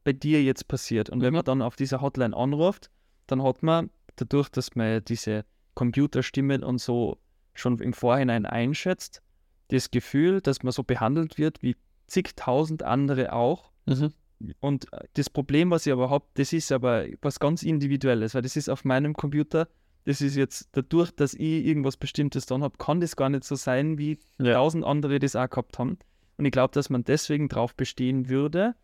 [0.09, 1.11] bei dir jetzt passiert.
[1.11, 1.23] Und mhm.
[1.23, 2.89] wenn man dann auf dieser Hotline anruft,
[3.27, 5.45] dann hat man dadurch, dass man diese
[5.75, 7.19] Computerstimmen und so
[7.53, 9.21] schon im Vorhinein einschätzt,
[9.69, 13.71] das Gefühl, dass man so behandelt wird wie zigtausend andere auch.
[13.85, 14.15] Mhm.
[14.61, 18.41] Und äh, das Problem, was ich aber habe, das ist aber was ganz Individuelles, weil
[18.41, 19.69] das ist auf meinem Computer,
[20.07, 23.57] das ist jetzt dadurch, dass ich irgendwas Bestimmtes dann habe, kann das gar nicht so
[23.57, 24.55] sein, wie ja.
[24.55, 25.99] tausend andere das auch gehabt haben.
[26.39, 28.75] Und ich glaube, dass man deswegen darauf bestehen würde,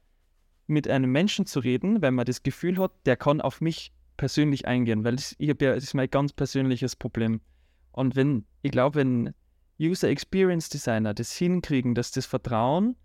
[0.67, 4.67] mit einem Menschen zu reden, wenn man das Gefühl hat, der kann auf mich persönlich
[4.67, 7.41] eingehen, weil das, ich ja, das ist mein ganz persönliches Problem.
[7.93, 9.35] Und wenn, ich glaube, wenn
[9.81, 12.97] User Experience Designer das hinkriegen, dass das Vertrauen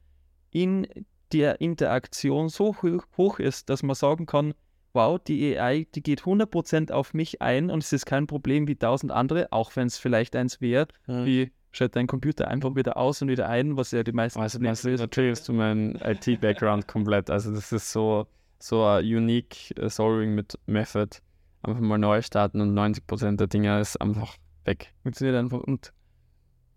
[0.51, 0.87] in
[1.31, 2.75] der Interaktion so
[3.17, 4.53] hoch ist, dass man sagen kann,
[4.93, 8.75] wow, die AI, die geht 100% auf mich ein und es ist kein Problem wie
[8.75, 11.25] tausend andere, auch wenn es vielleicht eins wäre, ja.
[11.25, 14.39] wie schaut dein Computer einfach wieder aus und wieder ein, was ja die meisten...
[14.39, 18.27] Also das ist natürlich hast du meinen IT-Background komplett, also das ist so,
[18.59, 21.17] so ein unique uh, Solving mit Method,
[21.61, 24.93] einfach mal neu starten und 90% der Dinge ist einfach weg.
[25.03, 25.93] Funktioniert einfach und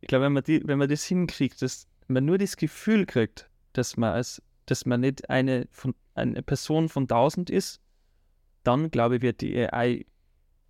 [0.00, 3.48] ich glaube, wenn man, die, wenn man das hinkriegt, dass man nur das Gefühl kriegt,
[3.72, 7.80] dass man als, dass man nicht eine, von, eine Person von tausend ist,
[8.64, 10.04] dann glaube ich, wird die AI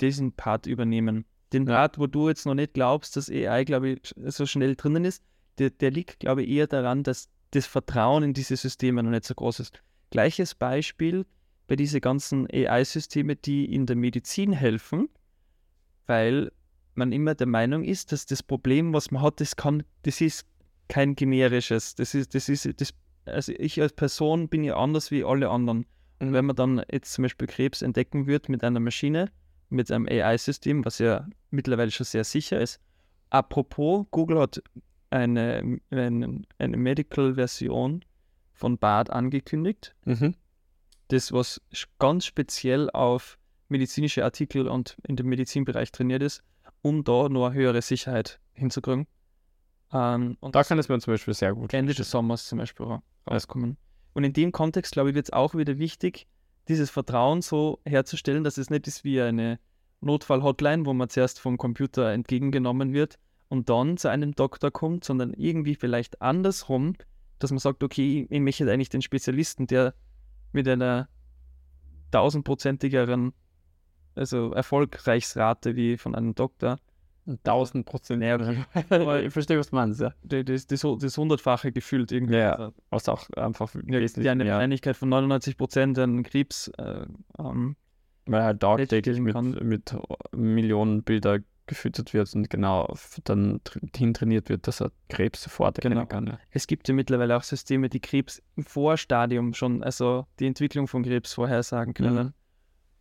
[0.00, 1.24] diesen Part übernehmen.
[1.52, 1.64] Den.
[1.66, 5.22] Part, wo du jetzt noch nicht glaubst, dass AI, glaube ich, so schnell drinnen ist,
[5.58, 9.24] der, der liegt, glaube ich, eher daran, dass das Vertrauen in diese Systeme noch nicht
[9.24, 9.82] so groß ist.
[10.10, 11.26] Gleiches Beispiel
[11.66, 15.08] bei diesen ganzen AI-Systeme, die in der Medizin helfen,
[16.06, 16.50] weil
[16.94, 20.46] man immer der Meinung ist, dass das Problem, was man hat, das kann, das ist
[20.88, 21.94] kein generisches.
[21.94, 22.92] Das ist, das ist, das,
[23.24, 25.86] also ich als Person bin ja anders wie alle anderen.
[26.18, 29.30] Und wenn man dann jetzt zum Beispiel Krebs entdecken wird mit einer Maschine,
[29.72, 32.80] mit einem AI-System, was ja mittlerweile schon sehr sicher ist.
[33.30, 34.62] Apropos, Google hat
[35.10, 38.04] eine, eine, eine Medical-Version
[38.52, 39.94] von BART angekündigt.
[40.04, 40.34] Mhm.
[41.08, 41.60] Das, was
[41.98, 46.42] ganz speziell auf medizinische Artikel und in dem Medizinbereich trainiert ist,
[46.82, 49.06] um da noch eine höhere Sicherheit hinzukriegen.
[49.92, 52.86] Ähm, und da kann es mir zum Beispiel sehr gut Ende des Sommers zum Beispiel
[53.28, 53.70] rauskommen.
[53.70, 53.76] Ja.
[54.14, 56.26] Und in dem Kontext, glaube ich, wird es auch wieder wichtig,
[56.68, 59.58] dieses Vertrauen so herzustellen, dass es nicht ist wie eine
[60.00, 65.32] Notfall-Hotline, wo man zuerst vom Computer entgegengenommen wird und dann zu einem Doktor kommt, sondern
[65.34, 66.94] irgendwie vielleicht andersrum,
[67.38, 69.94] dass man sagt, okay, ich möchte eigentlich den Spezialisten, der
[70.52, 71.08] mit einer
[72.10, 73.32] tausendprozentigeren
[74.14, 76.78] also Erfolgreichsrate wie von einem Doktor
[77.26, 78.22] 1000 Prozent.
[78.22, 78.38] Ja,
[79.20, 80.12] ich verstehe, was du meinst, ja.
[80.22, 82.36] Das, das, das hundertfache gefühlt irgendwie.
[82.36, 84.54] Ja, also, was auch einfach ja, wesentlich eine ja.
[84.54, 87.06] Wahrscheinlichkeit von 99 Prozent an Krebs äh,
[87.38, 87.76] ähm,
[88.26, 89.96] Weil halt tagtäglich mit, mit
[90.32, 92.92] Millionen Bilder gefüttert wird und genau
[93.24, 93.60] dann
[93.94, 96.06] hintrainiert wird, dass er Krebs sofort erkennen genau.
[96.06, 96.26] kann.
[96.26, 96.38] Ja.
[96.50, 101.04] Es gibt ja mittlerweile auch Systeme, die Krebs im Vorstadium schon, also die Entwicklung von
[101.04, 102.26] Krebs vorhersagen können.
[102.26, 102.32] Mhm.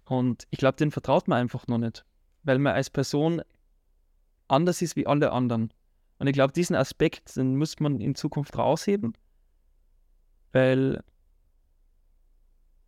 [0.05, 2.05] Und ich glaube, den vertraut man einfach noch nicht.
[2.43, 3.41] Weil man als Person
[4.51, 5.73] anders ist wie alle anderen.
[6.19, 9.13] Und ich glaube, diesen Aspekt, den muss man in Zukunft rausheben,
[10.51, 11.03] weil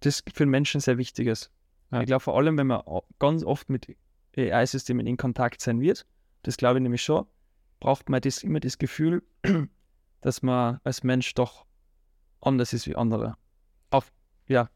[0.02, 1.52] das für den Menschen sehr wichtig ist.
[1.92, 2.02] Ja.
[2.02, 2.84] Ich glaube vor allem, wenn man
[3.20, 3.96] ganz oft mit
[4.38, 6.06] AI-Systemen in Kontakt sein wird,
[6.44, 7.26] das glaube ich nämlich schon,
[7.80, 9.24] braucht man das, immer das Gefühl,
[10.22, 11.66] dass man als Mensch doch
[12.42, 13.36] anders ist wie andere.
[13.90, 14.12] Auf,
[14.48, 14.70] ja.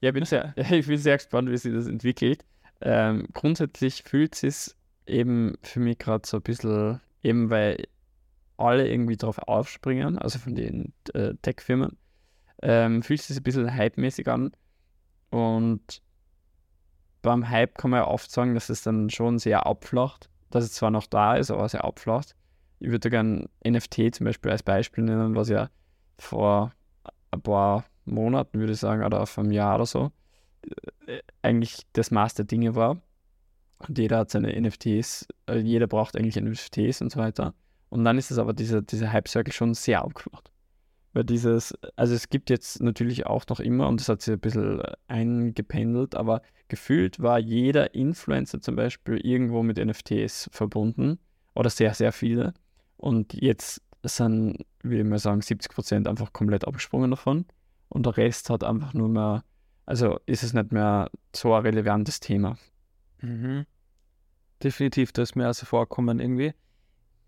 [0.00, 2.44] Ja, bin sehr, ich bin sehr gespannt, wie sich das entwickelt.
[2.80, 4.77] Ähm, grundsätzlich fühlt es sich
[5.08, 7.84] eben für mich gerade so ein bisschen, eben weil
[8.56, 11.96] alle irgendwie drauf aufspringen, also von den äh, Tech-Firmen.
[12.60, 14.50] Ähm, fühlt sich ein bisschen hype-mäßig an.
[15.30, 16.02] Und
[17.22, 20.72] beim Hype kann man ja oft sagen, dass es dann schon sehr abflacht, dass es
[20.72, 22.34] zwar noch da ist, aber sehr abflacht.
[22.80, 25.68] Ich würde gerne NFT zum Beispiel als Beispiel nennen, was ja
[26.18, 26.72] vor
[27.30, 30.10] ein paar Monaten, würde ich sagen, oder vor einem Jahr oder so,
[31.06, 33.00] äh, eigentlich das Maß der Dinge war.
[33.86, 37.54] Und jeder hat seine NFTs, äh, jeder braucht eigentlich NFTs und so weiter.
[37.90, 40.50] Und dann ist es aber dieser, dieser Hype-Circle schon sehr abgemacht.
[41.12, 44.40] Weil dieses, also es gibt jetzt natürlich auch noch immer, und das hat sich ein
[44.40, 51.18] bisschen eingependelt, aber gefühlt war jeder Influencer zum Beispiel irgendwo mit NFTs verbunden
[51.54, 52.52] oder sehr, sehr viele.
[52.96, 57.46] Und jetzt sind, würde ich mal sagen, 70 Prozent einfach komplett abgesprungen davon.
[57.88, 59.44] Und der Rest hat einfach nur mehr,
[59.86, 62.58] also ist es nicht mehr so ein relevantes Thema.
[63.20, 63.66] Mhm.
[64.62, 66.54] Definitiv, das ist mir also vorkommen irgendwie.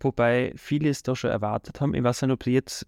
[0.01, 1.95] Wobei viele es da schon erwartet haben.
[1.95, 2.87] Ich weiß nicht, ob es jetzt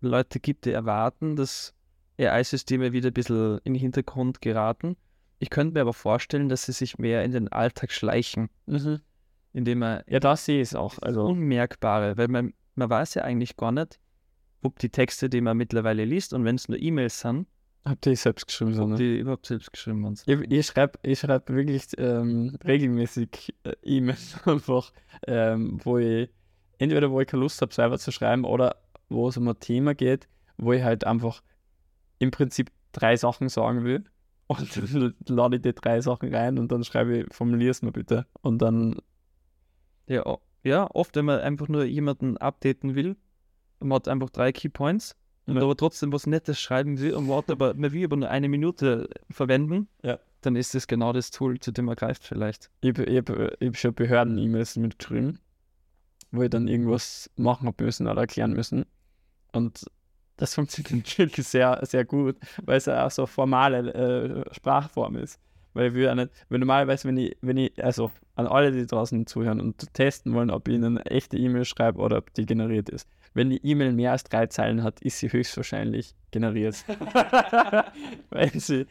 [0.00, 1.74] Leute gibt, die erwarten, dass
[2.18, 4.96] AI-Systeme wieder ein bisschen in den Hintergrund geraten.
[5.38, 8.48] Ich könnte mir aber vorstellen, dass sie sich mehr in den Alltag schleichen.
[8.66, 9.00] Mhm.
[9.52, 10.98] Indem man Ja, das sehe ich es auch.
[11.00, 14.00] Also, Unmerkbare, weil man, man weiß ja eigentlich gar nicht,
[14.62, 17.46] ob die Texte, die man mittlerweile liest und wenn es nur E-Mails sind,
[17.84, 18.96] habt ihr selbst geschrieben, so, ob ne?
[18.96, 20.42] die überhaupt selbst geschrieben sind.
[20.42, 24.92] Ich, ich schreibe ich schreib wirklich ähm, regelmäßig äh, E-Mails einfach,
[25.26, 26.30] ähm, wo ich
[26.78, 28.76] entweder wo ich keine Lust habe, selber zu schreiben oder
[29.08, 31.42] wo es um ein Thema geht, wo ich halt einfach
[32.18, 34.04] im Prinzip drei Sachen sagen will.
[34.48, 37.92] Und dann lade ich die drei Sachen rein und dann schreibe ich, formulier es mir
[37.92, 38.24] bitte.
[38.40, 38.96] Und dann,
[40.06, 43.18] Ja, ja, oft, wenn man einfach nur jemanden updaten will,
[43.80, 45.18] man hat einfach drei Keypoints und
[45.56, 45.62] Ja.
[45.62, 49.08] aber trotzdem was Nettes schreiben will und wartet aber, man will aber nur eine Minute
[49.30, 50.18] verwenden, Ja.
[50.42, 52.70] dann ist das genau das Tool, zu dem man greift vielleicht.
[52.82, 55.38] ich, ich, ich habe schon Behörden-E-Mails mitgeschrieben,
[56.32, 58.84] wo ich dann irgendwas machen habe müssen oder erklären müssen.
[59.52, 59.86] Und
[60.36, 63.92] das funktioniert wirklich sehr, sehr gut, weil es ja auch so formale
[64.48, 65.40] äh, Sprachform ist.
[65.74, 69.60] Weil wir nicht, weil normalerweise, wenn ich, wenn ich, also an alle, die draußen zuhören
[69.60, 73.08] und testen wollen, ob ich ihnen eine echte E-Mail schreibe oder ob die generiert ist.
[73.34, 76.84] Wenn die E-Mail mehr als drei Zeilen hat, ist sie höchstwahrscheinlich generiert.
[78.30, 78.86] wenn sie,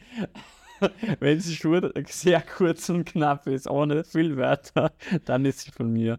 [1.20, 4.92] wenn sie schon sehr kurz und knapp ist, ohne viel Wörter,
[5.24, 6.18] dann ist sie von mir.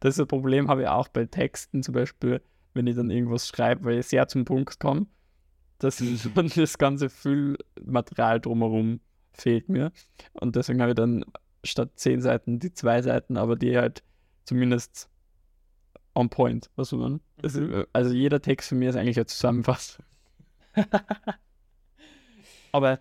[0.00, 2.40] Das Problem habe ich auch bei Texten zum Beispiel,
[2.74, 5.06] wenn ich dann irgendwas schreibe, weil ich sehr zum Punkt komme.
[5.78, 9.00] Das, und das ganze Füllmaterial drumherum
[9.32, 9.92] fehlt mir.
[10.32, 11.24] Und deswegen habe ich dann
[11.64, 14.02] statt zehn Seiten die zwei Seiten, aber die halt
[14.44, 15.10] zumindest
[16.14, 17.20] on point, was man.
[17.46, 20.04] Das ist, also jeder Text von mir ist eigentlich eine Zusammenfassung.
[22.72, 23.00] Aber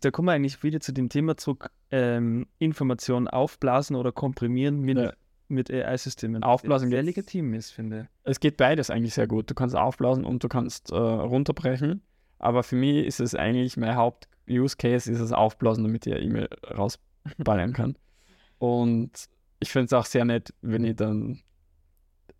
[0.00, 4.98] da kommen wir eigentlich wieder zu dem Thema zurück, ähm, Informationen aufblasen oder komprimieren mit,
[4.98, 5.12] Ja.
[5.48, 6.42] mit AI-Systemen.
[6.42, 9.50] Aufblasen sehr legitim ist, finde Es geht beides eigentlich sehr gut.
[9.50, 12.02] Du kannst aufblasen und du kannst äh, runterbrechen.
[12.38, 16.48] Aber für mich ist es eigentlich mein Haupt-Use-Case, ist es aufblasen, damit ich eine E-Mail
[16.76, 17.96] rausballern kann.
[18.58, 19.28] Und
[19.60, 21.40] ich finde es auch sehr nett, wenn ich dann,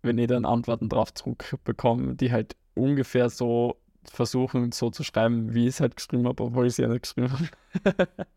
[0.03, 5.63] wenn ich dann Antworten drauf zurückbekomme, die halt ungefähr so versuchen, so zu schreiben, wie
[5.63, 8.07] ich es halt geschrieben habe, obwohl ich es ja nicht geschrieben habe.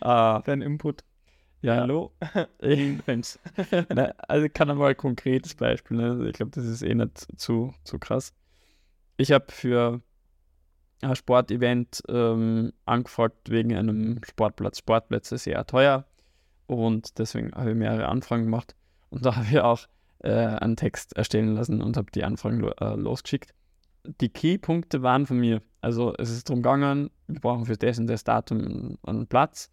[0.00, 1.04] Ah, Dein Input.
[1.62, 2.12] ja, Hallo?
[3.88, 6.28] Ne, also ich kann einmal ein konkretes Beispiel, ne?
[6.28, 8.34] ich glaube, das ist eh nicht zu, zu krass.
[9.16, 10.02] Ich habe für
[11.00, 14.78] ein Sportevent ähm, angefragt wegen einem Sportplatz.
[14.78, 16.04] Sportplätze sehr teuer
[16.66, 18.76] und deswegen habe ich mehrere Anfragen gemacht
[19.08, 19.86] und da habe ich auch
[20.20, 23.54] äh, einen Text erstellen lassen und habe die Anfragen lo äh, losgeschickt.
[24.20, 25.62] Die Keypunkte waren von mir.
[25.80, 29.70] Also es ist darum gegangen, wir brauchen für das und das Datum einen Platz.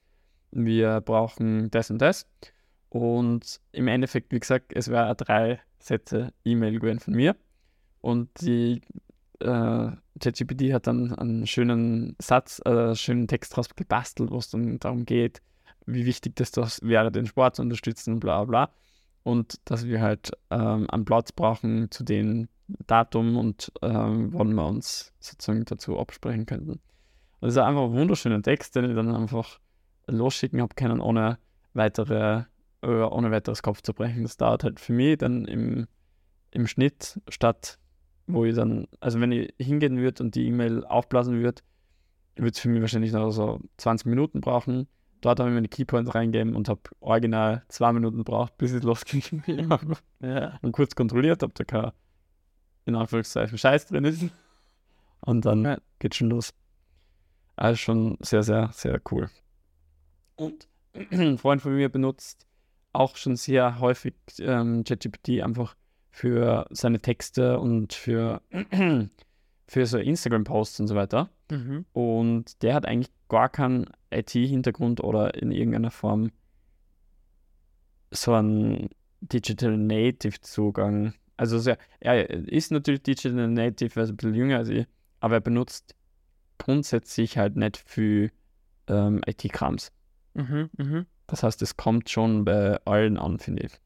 [0.52, 2.28] Wir brauchen das und das.
[2.90, 7.36] Und im Endeffekt, wie gesagt, es wäre drei Sätze E-Mail gewesen von mir.
[8.02, 8.82] Und die
[9.40, 14.50] äh, ChatGPT hat dann einen schönen Satz, äh, einen schönen Text draus gebastelt, wo es
[14.50, 15.42] dann darum geht,
[15.86, 18.72] wie wichtig das wäre, den Sport zu unterstützen, bla bla.
[19.24, 22.50] Und dass wir halt ähm, einen Platz brauchen zu dem
[22.88, 26.72] Datum und ähm, wann wir uns sozusagen dazu absprechen könnten.
[26.72, 26.82] Und
[27.42, 29.60] das ist einfach ein wunderschöner Text, den ich dann einfach
[30.08, 31.38] losschicken habe können, ohne
[31.74, 32.44] weitere,
[32.82, 34.24] äh, ohne weiteres Kopf zu brechen.
[34.24, 35.88] Das dauert halt für mich dann im,
[36.52, 37.80] im Schnitt statt,
[38.28, 41.62] wo ich dann, also wenn ich hingehen würde und die E-Mail aufblasen würde,
[42.36, 44.88] würde es für mich wahrscheinlich noch so 20 Minuten brauchen.
[45.24, 49.24] Dort habe ich meine Keypoints reingegeben und habe original zwei Minuten gebraucht, bis ich losging
[49.70, 50.60] habe Ja.
[50.62, 51.92] und kurz kontrolliert, ob da kein,
[52.86, 54.26] in Anführungszeichen, Scheiß drin ist.
[55.22, 55.78] Und dann Ja.
[56.00, 56.54] geht schon los.
[57.56, 59.30] Also schon sehr, sehr, sehr cool.
[60.36, 60.68] Und
[61.12, 62.46] ein Freund von mir benutzt
[62.92, 65.76] auch schon sehr häufig ähm, ChatGPT einfach
[66.12, 68.42] für seine Texte und für,
[69.70, 71.30] für so Instagram-Posts und so weiter.
[71.50, 71.86] Mhm.
[71.94, 76.32] Und der hat eigentlich gar keinen IT-Hintergrund oder in irgendeiner Form
[78.12, 78.90] so einen
[79.22, 81.14] Digital Native Zugang.
[81.38, 84.86] Also sehr, er ist natürlich Digital Native, er ist ein bisschen jünger als ich,
[85.20, 85.96] aber er benutzt
[86.58, 88.32] grundsätzlich halt nicht viel
[88.88, 89.92] ähm, IT-Krams.
[90.34, 90.70] Mhm.
[90.78, 91.06] Mhm.
[91.28, 93.80] Das heißt, es kommt schon bei allen an, finde ich.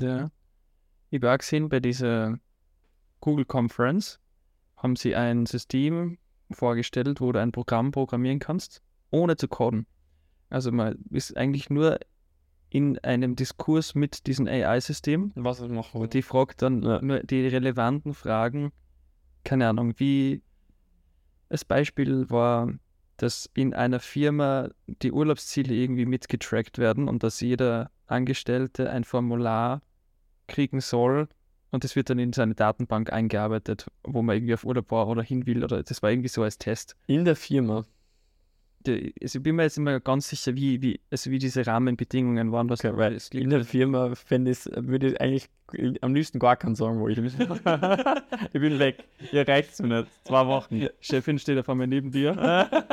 [0.00, 0.30] Ja.
[1.10, 2.38] Ich habe auch gesehen, bei dieser
[3.20, 4.20] Google Conference
[4.76, 6.18] haben sie ein System
[6.50, 9.86] vorgestellt, wo du ein Programm programmieren kannst, ohne zu coden.
[10.50, 11.98] Also man ist eigentlich nur
[12.70, 17.00] in einem Diskurs mit diesem AI-System Was es machen und die fragt dann Ja.
[17.00, 18.72] nur die relevanten Fragen,
[19.44, 20.42] keine Ahnung, wie
[21.48, 22.70] das Beispiel war,
[23.16, 29.82] dass in einer Firma die Urlaubsziele irgendwie mitgetrackt werden und dass jeder Angestellte ein Formular
[30.46, 31.28] kriegen soll
[31.70, 35.22] und das wird dann in seine Datenbank eingearbeitet, wo man irgendwie auf Urlaub war oder
[35.22, 36.96] hin will oder das war irgendwie so als Test.
[37.06, 37.84] In der Firma.
[38.96, 42.52] Die- Also ich bin mir jetzt immer ganz sicher, wie, wie, also wie diese Rahmenbedingungen
[42.52, 42.68] waren.
[42.70, 45.48] Was Okay, weil es in der Firma fände ich, würde ich eigentlich
[46.02, 47.26] am liebsten gar keinen sagen, wo ich bin.
[48.52, 49.04] ich bin weg.
[49.32, 50.08] Ihr reicht's mir nicht.
[50.24, 50.86] Zwei Wochen.
[51.00, 52.88] Chefin steht auf einmal neben dir.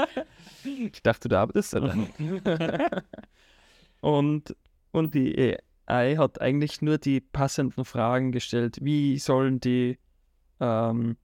[0.63, 1.93] ich dachte, du arbeitest da.
[4.01, 4.55] und,
[4.91, 8.77] und die AI hat eigentlich nur die passenden Fragen gestellt.
[8.81, 9.97] Wie sollen die
[10.59, 11.17] ähm,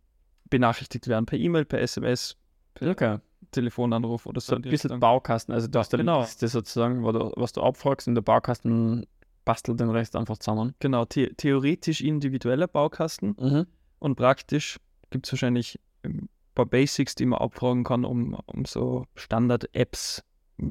[0.49, 1.25] benachrichtigt werden?
[1.25, 2.37] Per E-Mail, per SMS,
[2.73, 3.17] per Okay.
[3.51, 4.51] Telefonanruf oder so.
[4.51, 4.99] So in ein bisschen.
[4.99, 5.53] Baukasten.
[5.53, 6.21] Also du hast eine Genau.
[6.21, 9.05] Liste sozusagen, wo du, was du abfragst und der Baukasten
[9.45, 10.75] bastelt den Rest einfach zusammen.
[10.79, 13.65] Genau, the theoretisch individueller Baukasten Mhm.
[13.99, 14.77] und praktisch
[15.09, 20.23] gibt es wahrscheinlich ein paar Basics, die man abfragen kann, um, um so Standard-Apps,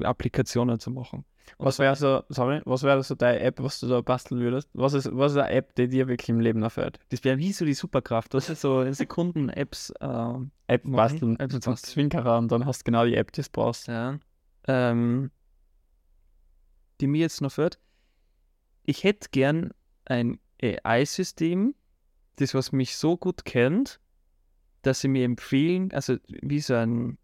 [0.03, 1.25] Applikationen zu machen.
[1.57, 4.69] Was wäre so, sorry, was wäre so deine App, was du da basteln würdest?
[4.73, 6.99] Was ist, was ist eine App, die dir wirklich im Leben erfällt?
[7.09, 9.93] Das wäre wie so die Superkraft, das ist so in Sekunden-Apps.
[10.01, 13.41] Ähm, App basteln, App du machst Zwinkerer und dann hast du genau die App, die
[13.41, 13.87] du brauchst.
[13.87, 14.17] ja.
[14.67, 15.31] ähm,
[16.99, 17.79] die mir jetzt noch fällt.
[18.83, 19.71] Ich hätte gern
[20.05, 21.73] ein AI-System,
[22.37, 23.99] das was mich so gut kennt,
[24.81, 27.17] dass sie mir empfehlen, also wie so ein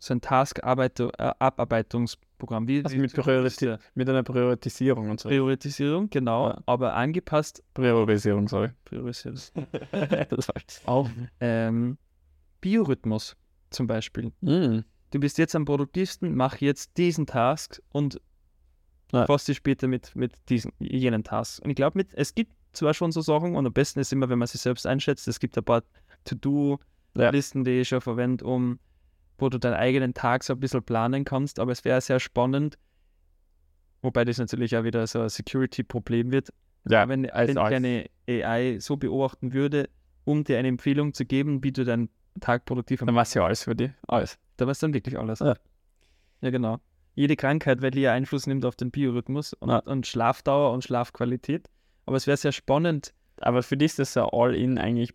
[0.00, 5.28] so ein Task-Abarbeitungsprogramm, wie, Also wie mit, Priorisi mit einer Priorisierung und so.
[5.28, 6.62] Priorisierung, genau, Ja.
[6.66, 8.70] aber angepasst Priorisierung, sorry.
[8.84, 9.38] Priorisierung.
[9.90, 10.82] das war's.
[10.86, 11.08] Auch.
[11.40, 11.98] ähm,
[12.60, 13.36] Biorhythmus
[13.70, 14.32] zum Beispiel.
[14.40, 14.80] Mm.
[15.10, 18.20] Du bist jetzt am produktivsten, mach jetzt diesen Task und
[19.12, 19.26] Ja.
[19.26, 21.60] fass dich später mit, mit diesen, jenen Tasks.
[21.60, 24.38] Und ich glaube, es gibt zwar schon so Sachen und am besten ist immer, wenn
[24.38, 25.82] man sich selbst einschätzt, es gibt ein paar
[26.24, 28.78] To-Do-Listen, die ich schon verwende, um
[29.38, 32.76] wo du deinen eigenen Tag so ein bisschen planen kannst, aber es wäre sehr spannend,
[34.02, 36.48] wobei das natürlich auch wieder so ein Security-Problem wird,
[36.88, 39.88] Ja, wenn, als wenn ich eine AI so beobachten würde,
[40.24, 42.10] um dir eine Empfehlung zu geben, wie du deinen
[42.40, 43.90] Tag produktiv dann machst du ja alles für dich.
[44.06, 44.38] Alles.
[44.58, 45.40] da weiß dann wirklich alles.
[45.40, 45.56] Ja.
[46.40, 46.78] Ja, genau.
[47.16, 49.78] Jede Krankheit, weil die ja Einfluss nimmt auf den Biorhythmus und, Ja.
[49.78, 51.68] und Schlafdauer und Schlafqualität.
[52.06, 53.12] Aber es wäre sehr spannend.
[53.40, 55.14] Aber für dich ist das ja All-in eigentlich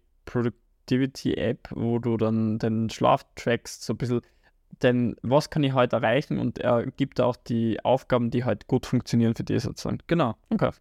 [0.86, 4.22] Productivity-App, wo du dann den Schlaf trackst, so ein bisschen,
[4.82, 8.86] denn was kann ich heute erreichen und er gibt auch die Aufgaben, die halt gut
[8.86, 10.00] funktionieren für dich sozusagen.
[10.08, 10.36] Genau.
[10.50, 10.72] Okay.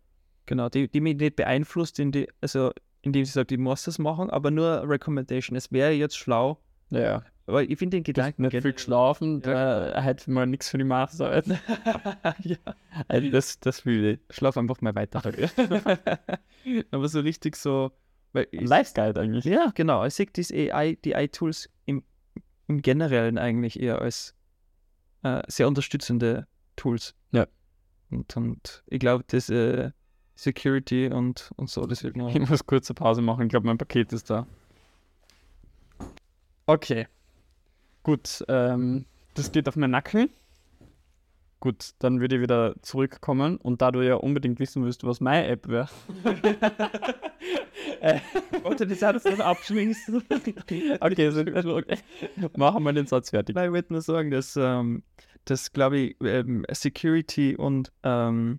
[0.47, 0.69] Genau.
[0.69, 2.73] Die, die mich nicht beeinflusst, in die, also
[3.03, 5.57] indem sie sagt, ich muss das machen, aber nur Recommendation.
[5.57, 6.59] Es wäre jetzt schlau.
[6.91, 7.23] Ja.
[7.47, 9.91] Aber ich finde den Gedanken Nicht viel geschlafen, Ja.
[9.91, 11.47] da hätte mal nichts für die Masterarbeit.
[12.41, 12.57] ja.
[13.09, 14.35] Also das, das will ich.
[14.35, 15.21] Schlaf einfach mal weiter.
[16.93, 17.91] aber so richtig so.
[18.33, 19.45] Weil ich- Lifeguide eigentlich.
[19.45, 20.05] Ja, genau.
[20.05, 22.03] Ich sehe diese AI, die AI-Tools im,
[22.69, 24.35] im Generellen eigentlich eher als
[25.23, 27.15] äh, sehr unterstützende Tools.
[27.33, 27.47] Ja.
[28.11, 29.91] Und, und ich glaube, das äh,
[30.35, 32.35] Security und, und so, das wird noch.
[32.35, 34.47] Ich muss kurz eine Pause machen, ich glaube, mein Paket ist da.
[36.67, 37.07] Okay.
[38.03, 39.05] Gut, ähm,
[39.35, 40.31] das geht auf meinen Nacken.
[41.63, 45.47] Gut, dann würde ich wieder zurückkommen und da du ja unbedingt wissen willst, was meine
[45.47, 45.89] App wäre.
[48.01, 48.19] äh,
[48.65, 50.25] Wollte das Satz noch abschließen?
[51.01, 51.43] okay, so,
[51.77, 51.99] okay,
[52.57, 53.57] machen wir den Satz fertig.
[53.57, 55.05] Ich wollte nur sagen, dass, ähm,
[55.45, 58.59] dass glaube ich, ähm, Security und ähm,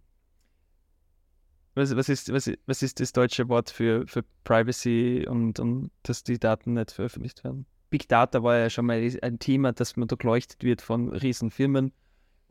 [1.76, 6.24] was, was, ist, was, was ist das deutsche Wort für, für Privacy und, und dass
[6.24, 7.66] die Daten nicht veröffentlicht werden?
[7.90, 11.92] Big Data war ja schon mal ein Thema, dass man durchleuchtet wird von riesen Firmen.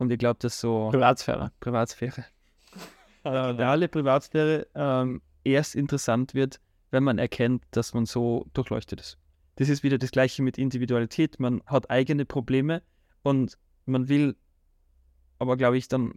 [0.03, 1.51] Und ich glaube, dass so Privatsphäre.
[1.59, 2.25] Privatsphäre,
[3.23, 6.59] äh, reale Privatsphäre ähm, erst interessant wird,
[6.91, 9.17] wenn man erkennt, dass man so durchleuchtet ist.
[9.55, 11.39] Das ist wieder das Gleiche mit Individualität.
[11.39, 12.81] Man hat eigene Probleme
[13.21, 14.35] und man will
[15.39, 16.15] aber, glaube ich, dann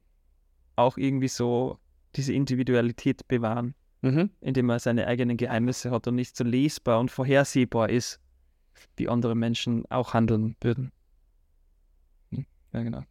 [0.75, 1.79] auch irgendwie so
[2.17, 3.75] diese Individualität bewahren.
[4.03, 4.31] Mhm.
[4.41, 8.21] indem er seine eigenen Geheimnisse hat und nicht so lesbar und vorhersehbar ist,
[8.97, 10.93] wie andere Menschen auch handeln würden.
[12.31, 13.03] Hm, Ja, genau.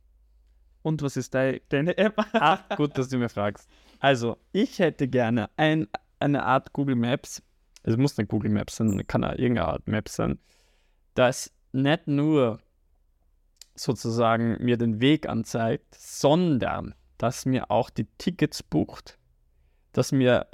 [0.86, 2.16] Und was ist dein, deine App?
[2.34, 3.68] Ah, gut, dass du mir fragst.
[4.00, 5.88] Also, ich hätte gerne ein,
[6.20, 7.42] eine Art Google Maps.
[7.82, 10.38] Es muss nicht Google Maps sein, kann auch irgendeine Art Maps sein,
[11.16, 12.60] das nicht nur
[13.74, 19.18] sozusagen mir den Weg anzeigt, sondern dass mir auch die Tickets bucht,
[19.92, 20.46] dass mir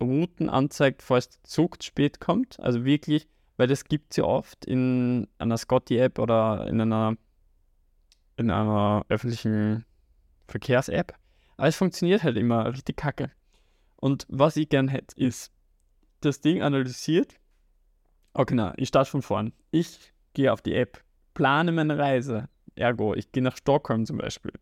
[0.00, 2.60] Routen anzeigt, falls der Zug zu spät kommt.
[2.60, 3.26] Also wirklich,
[3.56, 7.16] weil das gibt es ja oft in einer Scotty-App oder in einer,
[8.40, 9.84] in einer öffentlichen
[10.48, 11.14] Verkehrs-App.
[11.56, 13.30] Aber es funktioniert halt immer richtig kacke.
[13.96, 15.52] Und was ich gern hätte, ist,
[16.20, 17.34] das Ding analysiert.
[18.32, 19.52] Okay, na, ich starte von vorn.
[19.70, 21.02] Ich gehe auf die App,
[21.34, 22.48] plane meine Reise.
[22.76, 24.52] Ergo, ich gehe nach Stockholm zum Beispiel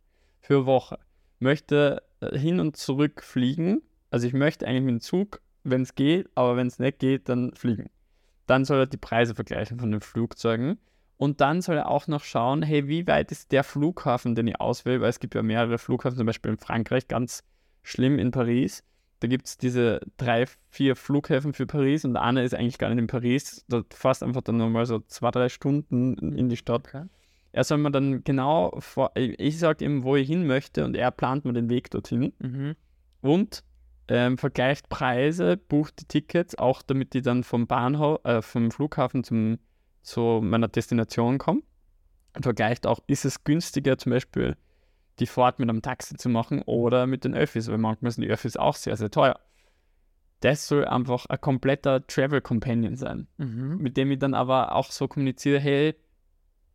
[0.41, 0.99] für eine Woche.
[1.39, 3.83] Möchte äh, hin und zurück fliegen.
[4.11, 7.29] Also ich möchte eigentlich mit dem Zug, wenn es geht, aber wenn es nicht geht,
[7.29, 7.91] dann fliegen.
[8.47, 10.79] Dann soll er die Preise vergleichen von den Flugzeugen.
[11.19, 14.61] Und dann soll er auch noch schauen, hey, wie weit ist der Flughafen, den ich
[14.61, 17.43] auswähle, weil es gibt ja mehrere Flughafen, zum Beispiel in Frankreich, ganz
[17.83, 18.85] schlimm in Paris.
[19.21, 22.99] Da gibt es diese drei, vier Flughäfen für Paris und einer ist eigentlich gar nicht
[22.99, 23.64] in Paris.
[23.69, 26.87] Da fährst einfach dann nochmal so zwei, drei Stunden in die Stadt.
[26.87, 27.05] Okay.
[27.51, 31.11] Er soll mir dann genau, vor, ich sage ihm, wo ich hin möchte und er
[31.11, 32.77] plant mir den Weg dorthin Mhm.
[33.23, 33.64] und
[34.07, 39.25] ähm, vergleicht Preise, bucht die Tickets, auch damit ich dann vom Bahnhof, äh, vom Flughafen
[39.25, 39.59] zum,
[40.03, 41.63] zu meiner Destination komme.
[42.37, 44.57] Und vergleicht auch, ist es günstiger, zum Beispiel
[45.19, 48.31] die Fahrt mit einem Taxi zu machen oder mit den Öffis, weil manchmal sind die
[48.31, 49.39] Öffis auch sehr, sehr teuer.
[50.41, 53.79] Das soll einfach ein kompletter Travel Companion sein, Mhm.
[53.79, 55.97] mit dem ich dann aber auch so kommuniziere, hey,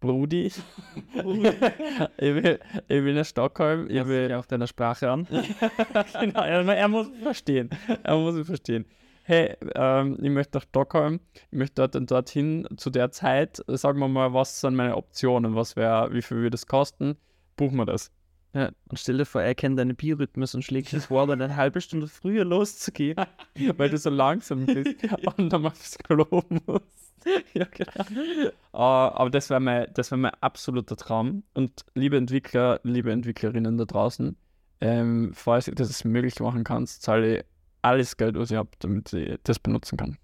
[0.02, 0.48] Brudi,
[1.16, 2.60] ich, will,
[2.90, 5.26] ich will nach Stockholm, ich will auf deiner Sprache an.
[6.20, 7.70] genau, er, muss verstehen.
[8.04, 8.86] Er muss mich verstehen.
[9.26, 13.64] Hey, ähm, ich möchte nach Stockholm, ich möchte dort und dorthin zu der Zeit.
[13.68, 15.56] Sagen wir mal, was sind meine Optionen?
[15.56, 17.16] Was wäre, wie viel würde das kosten?
[17.56, 18.12] Buchen wir das.
[18.54, 21.56] Ja, und stell dir vor, er kennt deinen Biorhythmus und schlägt es vor, dann eine
[21.56, 23.16] halbe Stunde früher loszugehen.
[23.78, 24.96] Weil du so langsam bist
[25.38, 27.14] und dann mal aufs Klo musst.
[27.54, 28.52] ja, genau.
[28.74, 31.44] Ah, aber das wäre mein, das wär mein absoluter Traum.
[31.54, 34.36] Und liebe Entwickler, liebe Entwicklerinnen da draußen,
[34.82, 37.46] ähm, falls ihr das möglich machen kannst, zahle ich
[37.84, 40.18] alles Geld, was ich habe, damit ich das benutzen kann.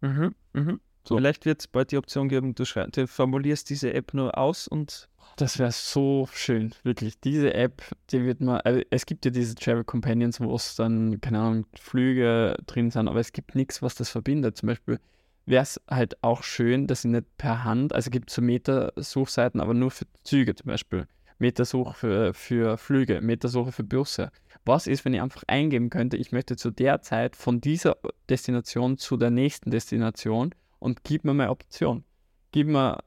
[0.00, 0.34] Mhm.
[0.52, 0.80] Mhm.
[1.04, 1.16] So.
[1.16, 5.08] Vielleicht wird es bald die Option geben, du, du formulierst diese App nur aus und
[5.36, 7.20] Das wäre so schön, wirklich.
[7.20, 11.20] Diese App, die wird mal, also es gibt ja diese Travel Companions, wo es dann,
[11.20, 14.58] keine Ahnung, Flüge drin sind, aber es gibt nichts, was das verbindet.
[14.58, 15.00] Zum Beispiel
[15.46, 19.60] wäre es halt auch schön, dass sie nicht per Hand, also gibt es so Metersuchseiten,
[19.60, 21.06] aber nur für Züge zum Beispiel.
[21.38, 24.30] Metersuche für, für Flüge, Metersuche für Busse.
[24.64, 27.96] Was ist, wenn ich einfach eingeben könnte, ich möchte zu der Zeit von dieser
[28.28, 32.04] Destination zu der nächsten Destination und gib mir meine Option.
[32.52, 32.98] Gib mir,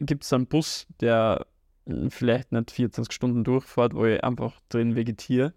[0.00, 1.46] gibt es einen Bus, der
[1.86, 5.52] äh, vielleicht nicht 24 Stunden durchfährt, wo ich einfach drin vegetiere.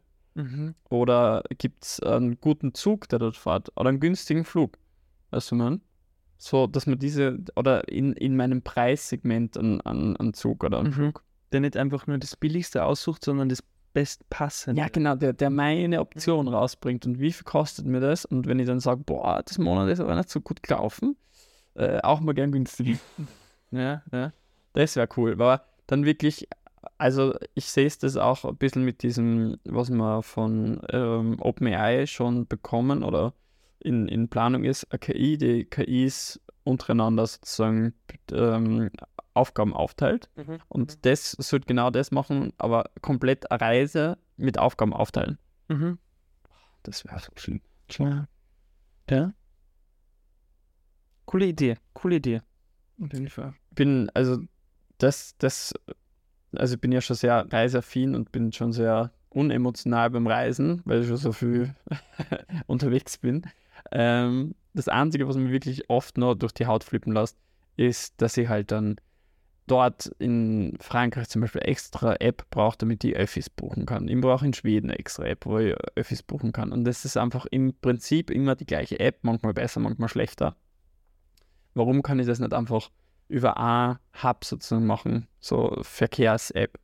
[0.92, 3.70] Oder gibt es einen guten Zug, der dort fährt?
[3.76, 4.78] Oder einen günstigen Flug?
[5.32, 5.82] Weißt du, man?
[6.38, 10.90] So, dass man diese, oder in, in meinem Preissegment einen, einen, einen Zug oder einen
[10.90, 10.94] Mhm.
[10.94, 11.24] Flug.
[11.52, 13.64] der nicht einfach nur das Billigste aussucht, sondern das
[13.98, 14.80] Bestpassende.
[14.80, 17.08] Ja, genau, der, der meine Option rausbringt.
[17.08, 18.26] Und wie viel kostet mir das?
[18.26, 21.18] Und wenn ich dann sage, boah, das Monat ist aber nicht so gut gelaufen,
[21.74, 23.00] äh, auch mal gern günstig.
[23.70, 24.32] Ja, ja.
[24.72, 25.34] Das wäre cool.
[25.34, 26.48] Aber dann wirklich,
[26.98, 32.06] also ich sehe es das auch ein bisschen mit diesem, was wir von ähm, OpenAI
[32.06, 33.34] schon bekommen oder
[33.80, 37.94] in, in Planung ist, eine KI, die KIs untereinander sozusagen
[38.32, 38.90] ähm,
[39.38, 40.30] Aufgaben aufteilt.
[40.68, 45.38] Und das sollte genau das machen, aber komplett eine Reise mit Aufgaben aufteilen.
[45.68, 45.98] Mhm.
[46.84, 47.62] Das wäre so schön.
[47.88, 48.28] Klar.
[49.10, 49.34] Ja.
[51.26, 52.42] Coole Idee, coole Idee.
[53.02, 53.54] Auf jeden Fall.
[53.76, 54.40] bin, also
[54.98, 55.74] das, das,
[56.56, 61.02] also ich bin ja schon sehr reiseaffin und bin schon sehr unemotional beim Reisen, weil
[61.02, 61.76] ich schon so viel
[62.68, 63.44] unterwegs bin.
[63.92, 67.38] Ähm, das Einzige, was mir wirklich oft noch durch die Haut flippen lässt,
[67.76, 68.96] ist, dass ich halt dann
[69.68, 74.08] dort in Frankreich zum Beispiel extra App brauche, damit ich Öffis buchen kann.
[74.08, 76.72] Ich brauche in Schweden extra App, wo ich Öffis buchen kann.
[76.72, 80.56] Und das ist einfach im Prinzip immer die gleiche App, manchmal besser, manchmal schlechter.
[81.74, 82.90] Warum kann ich das nicht einfach
[83.28, 86.80] über ein Hub sozusagen machen, so Verkehrs-App?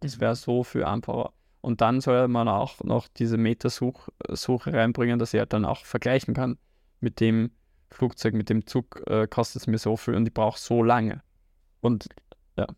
[0.00, 1.32] Das wäre so viel einfacher.
[1.60, 4.12] Und dann soll man auch noch diese Metasuche
[4.72, 6.58] reinbringen, dass ich halt dann auch vergleichen kann
[7.00, 7.50] mit dem
[7.90, 11.22] Flugzeug, mit dem Zug äh, kostet es mir so viel und ich brauche so lange.
[11.80, 12.08] Und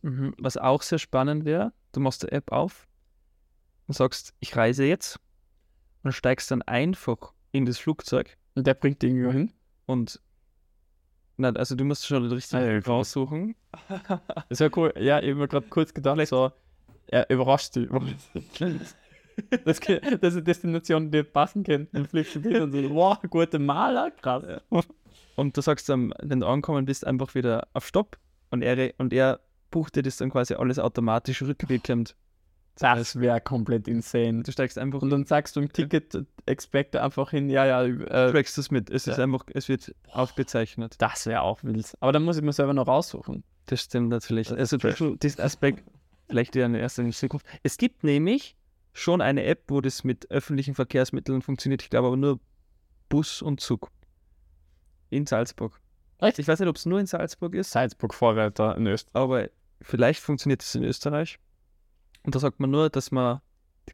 [0.02, 0.34] Mhm.
[0.38, 2.86] Was auch sehr spannend wäre, du machst die App auf
[3.88, 5.18] und sagst, ich reise jetzt
[6.04, 9.52] und steigst dann einfach in das Flugzeug Und der bringt die irgendwo hin.
[9.86, 10.20] und
[11.36, 13.56] na, also du musst schon richtig Ah, ja, raussuchen.
[14.48, 14.92] Das wäre cool.
[14.98, 16.52] Ja, ich habe mir gerade kurz gedacht, so,
[17.08, 17.88] er überrascht dich.
[17.90, 18.96] Das,
[19.64, 21.88] das ist eine Destination, die passen könnte.
[21.92, 24.44] Dann fliegst du hin und so, wow, gute Maler, krass.
[25.34, 28.16] Und du sagst dann, wenn du angekommen bist, einfach wieder auf Stopp
[28.52, 29.40] und er, und er
[29.72, 32.14] bucht dir das dann quasi alles automatisch rückwirkend.
[32.78, 34.42] Das wäre komplett insane.
[34.44, 38.04] Du steigst einfach Und dann sagst du im Ticket, expect einfach hin, ja, ja, du
[38.06, 38.88] äh, trackst das mit.
[38.88, 39.24] Es ist Ja.
[39.24, 40.94] einfach, es wird aufgezeichnet.
[40.98, 41.94] das wäre auch wild.
[42.00, 43.44] Aber dann muss ich mir selber noch raussuchen.
[43.66, 44.48] Das stimmt natürlich.
[44.48, 45.84] Das Also ist du- diesen Aspekt
[46.28, 47.44] vielleicht eine erste in Zukunft.
[47.62, 48.56] Es gibt nämlich
[48.94, 51.82] schon eine App, wo das mit öffentlichen Verkehrsmitteln funktioniert.
[51.82, 52.40] Ich glaube aber nur
[53.10, 53.90] Bus und Zug.
[55.10, 55.78] In Salzburg.
[56.22, 56.38] Echt?
[56.38, 59.14] Ich weiß nicht, ob es nur in Salzburg ist, Salzburg Vorreiter in Österreich.
[59.22, 59.48] aber
[59.80, 61.38] vielleicht funktioniert es in Österreich.
[62.24, 63.40] Und da sagt man nur, dass man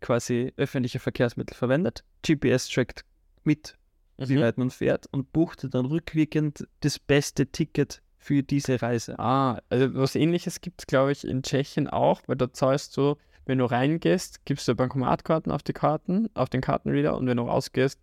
[0.01, 2.05] quasi öffentliche Verkehrsmittel verwendet.
[2.23, 3.05] GPS trackt
[3.45, 3.77] mit,
[4.19, 4.41] wie Mhm.
[4.43, 9.19] weit man fährt und bucht dann rückwirkend das beste Ticket für diese Reise.
[9.19, 13.17] Ah, also was ähnliches gibt es, glaube ich, in Tschechien auch, weil da zahlst du,
[13.47, 17.45] wenn du reingehst, gibst du Bankomatkarten auf die Karten, auf den Kartenreader und wenn du
[17.45, 17.99] rausgehst,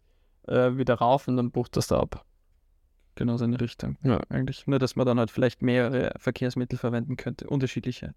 [0.48, 2.26] äh, wieder rauf und dann bucht das da ab.
[3.16, 3.98] Genau seine Richtung.
[4.04, 4.20] Ja.
[4.30, 4.68] Eigentlich.
[4.68, 7.48] Nur, dass man dann halt vielleicht mehrere Verkehrsmittel verwenden könnte.
[7.48, 8.14] Unterschiedliche.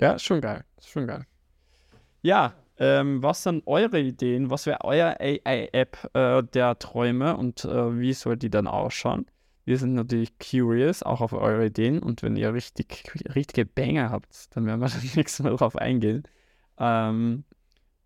[0.00, 0.64] Ja, ist schon geil.
[0.78, 1.26] Ist schon geil.
[2.22, 4.50] Ja, ähm, was sind eure Ideen?
[4.50, 9.26] Was wäre euer AI-App äh, der Träume und äh, wie soll die dann ausschauen?
[9.64, 13.04] Wir sind natürlich curious, auch auf eure Ideen und wenn ihr richtig,
[13.34, 16.24] richtige Banger habt, dann werden wir das nächste Mal drauf eingehen.
[16.78, 17.44] Ähm,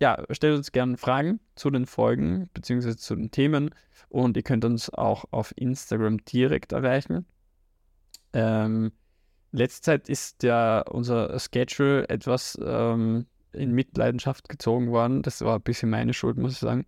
[0.01, 2.97] ja, stellt uns gerne Fragen zu den Folgen bzw.
[2.97, 3.75] zu den Themen
[4.09, 7.27] und ihr könnt uns auch auf Instagram direkt erreichen.
[8.33, 8.93] Ähm,
[9.53, 15.23] letzte Zeit ist ja unser Schedule etwas ähm, in Mitleidenschaft gezogen worden.
[15.23, 16.87] Das war ein bisschen meine Schuld, muss ich sagen.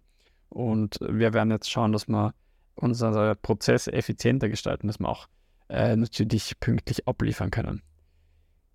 [0.49, 2.35] Und wir werden jetzt schauen, dass wir
[2.75, 5.29] unsere Prozesse effizienter gestalten, dass wir auch
[5.69, 7.83] äh, natürlich pünktlich abliefern können.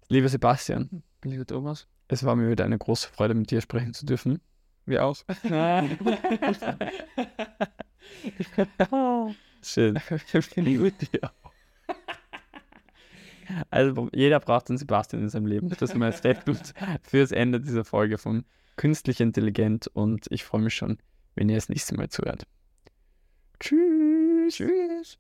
[0.10, 1.88] Lieber Sebastian, Lieber Thomas.
[2.08, 4.41] Es war mir wieder eine große Freude, mit dir sprechen zu dürfen.
[4.86, 5.18] Wir auch.
[9.62, 9.99] Schön.
[13.70, 15.70] Also jeder braucht einen Sebastian in seinem Leben.
[15.70, 18.45] Das ist mein Statement fürs Ende dieser Folge von
[18.76, 20.99] Künstlich Intelligent und ich freue mich schon,
[21.36, 22.45] wenn ihr das nächste Mal zuhört.
[23.60, 24.55] Tschüss.
[24.55, 25.18] Tschüss.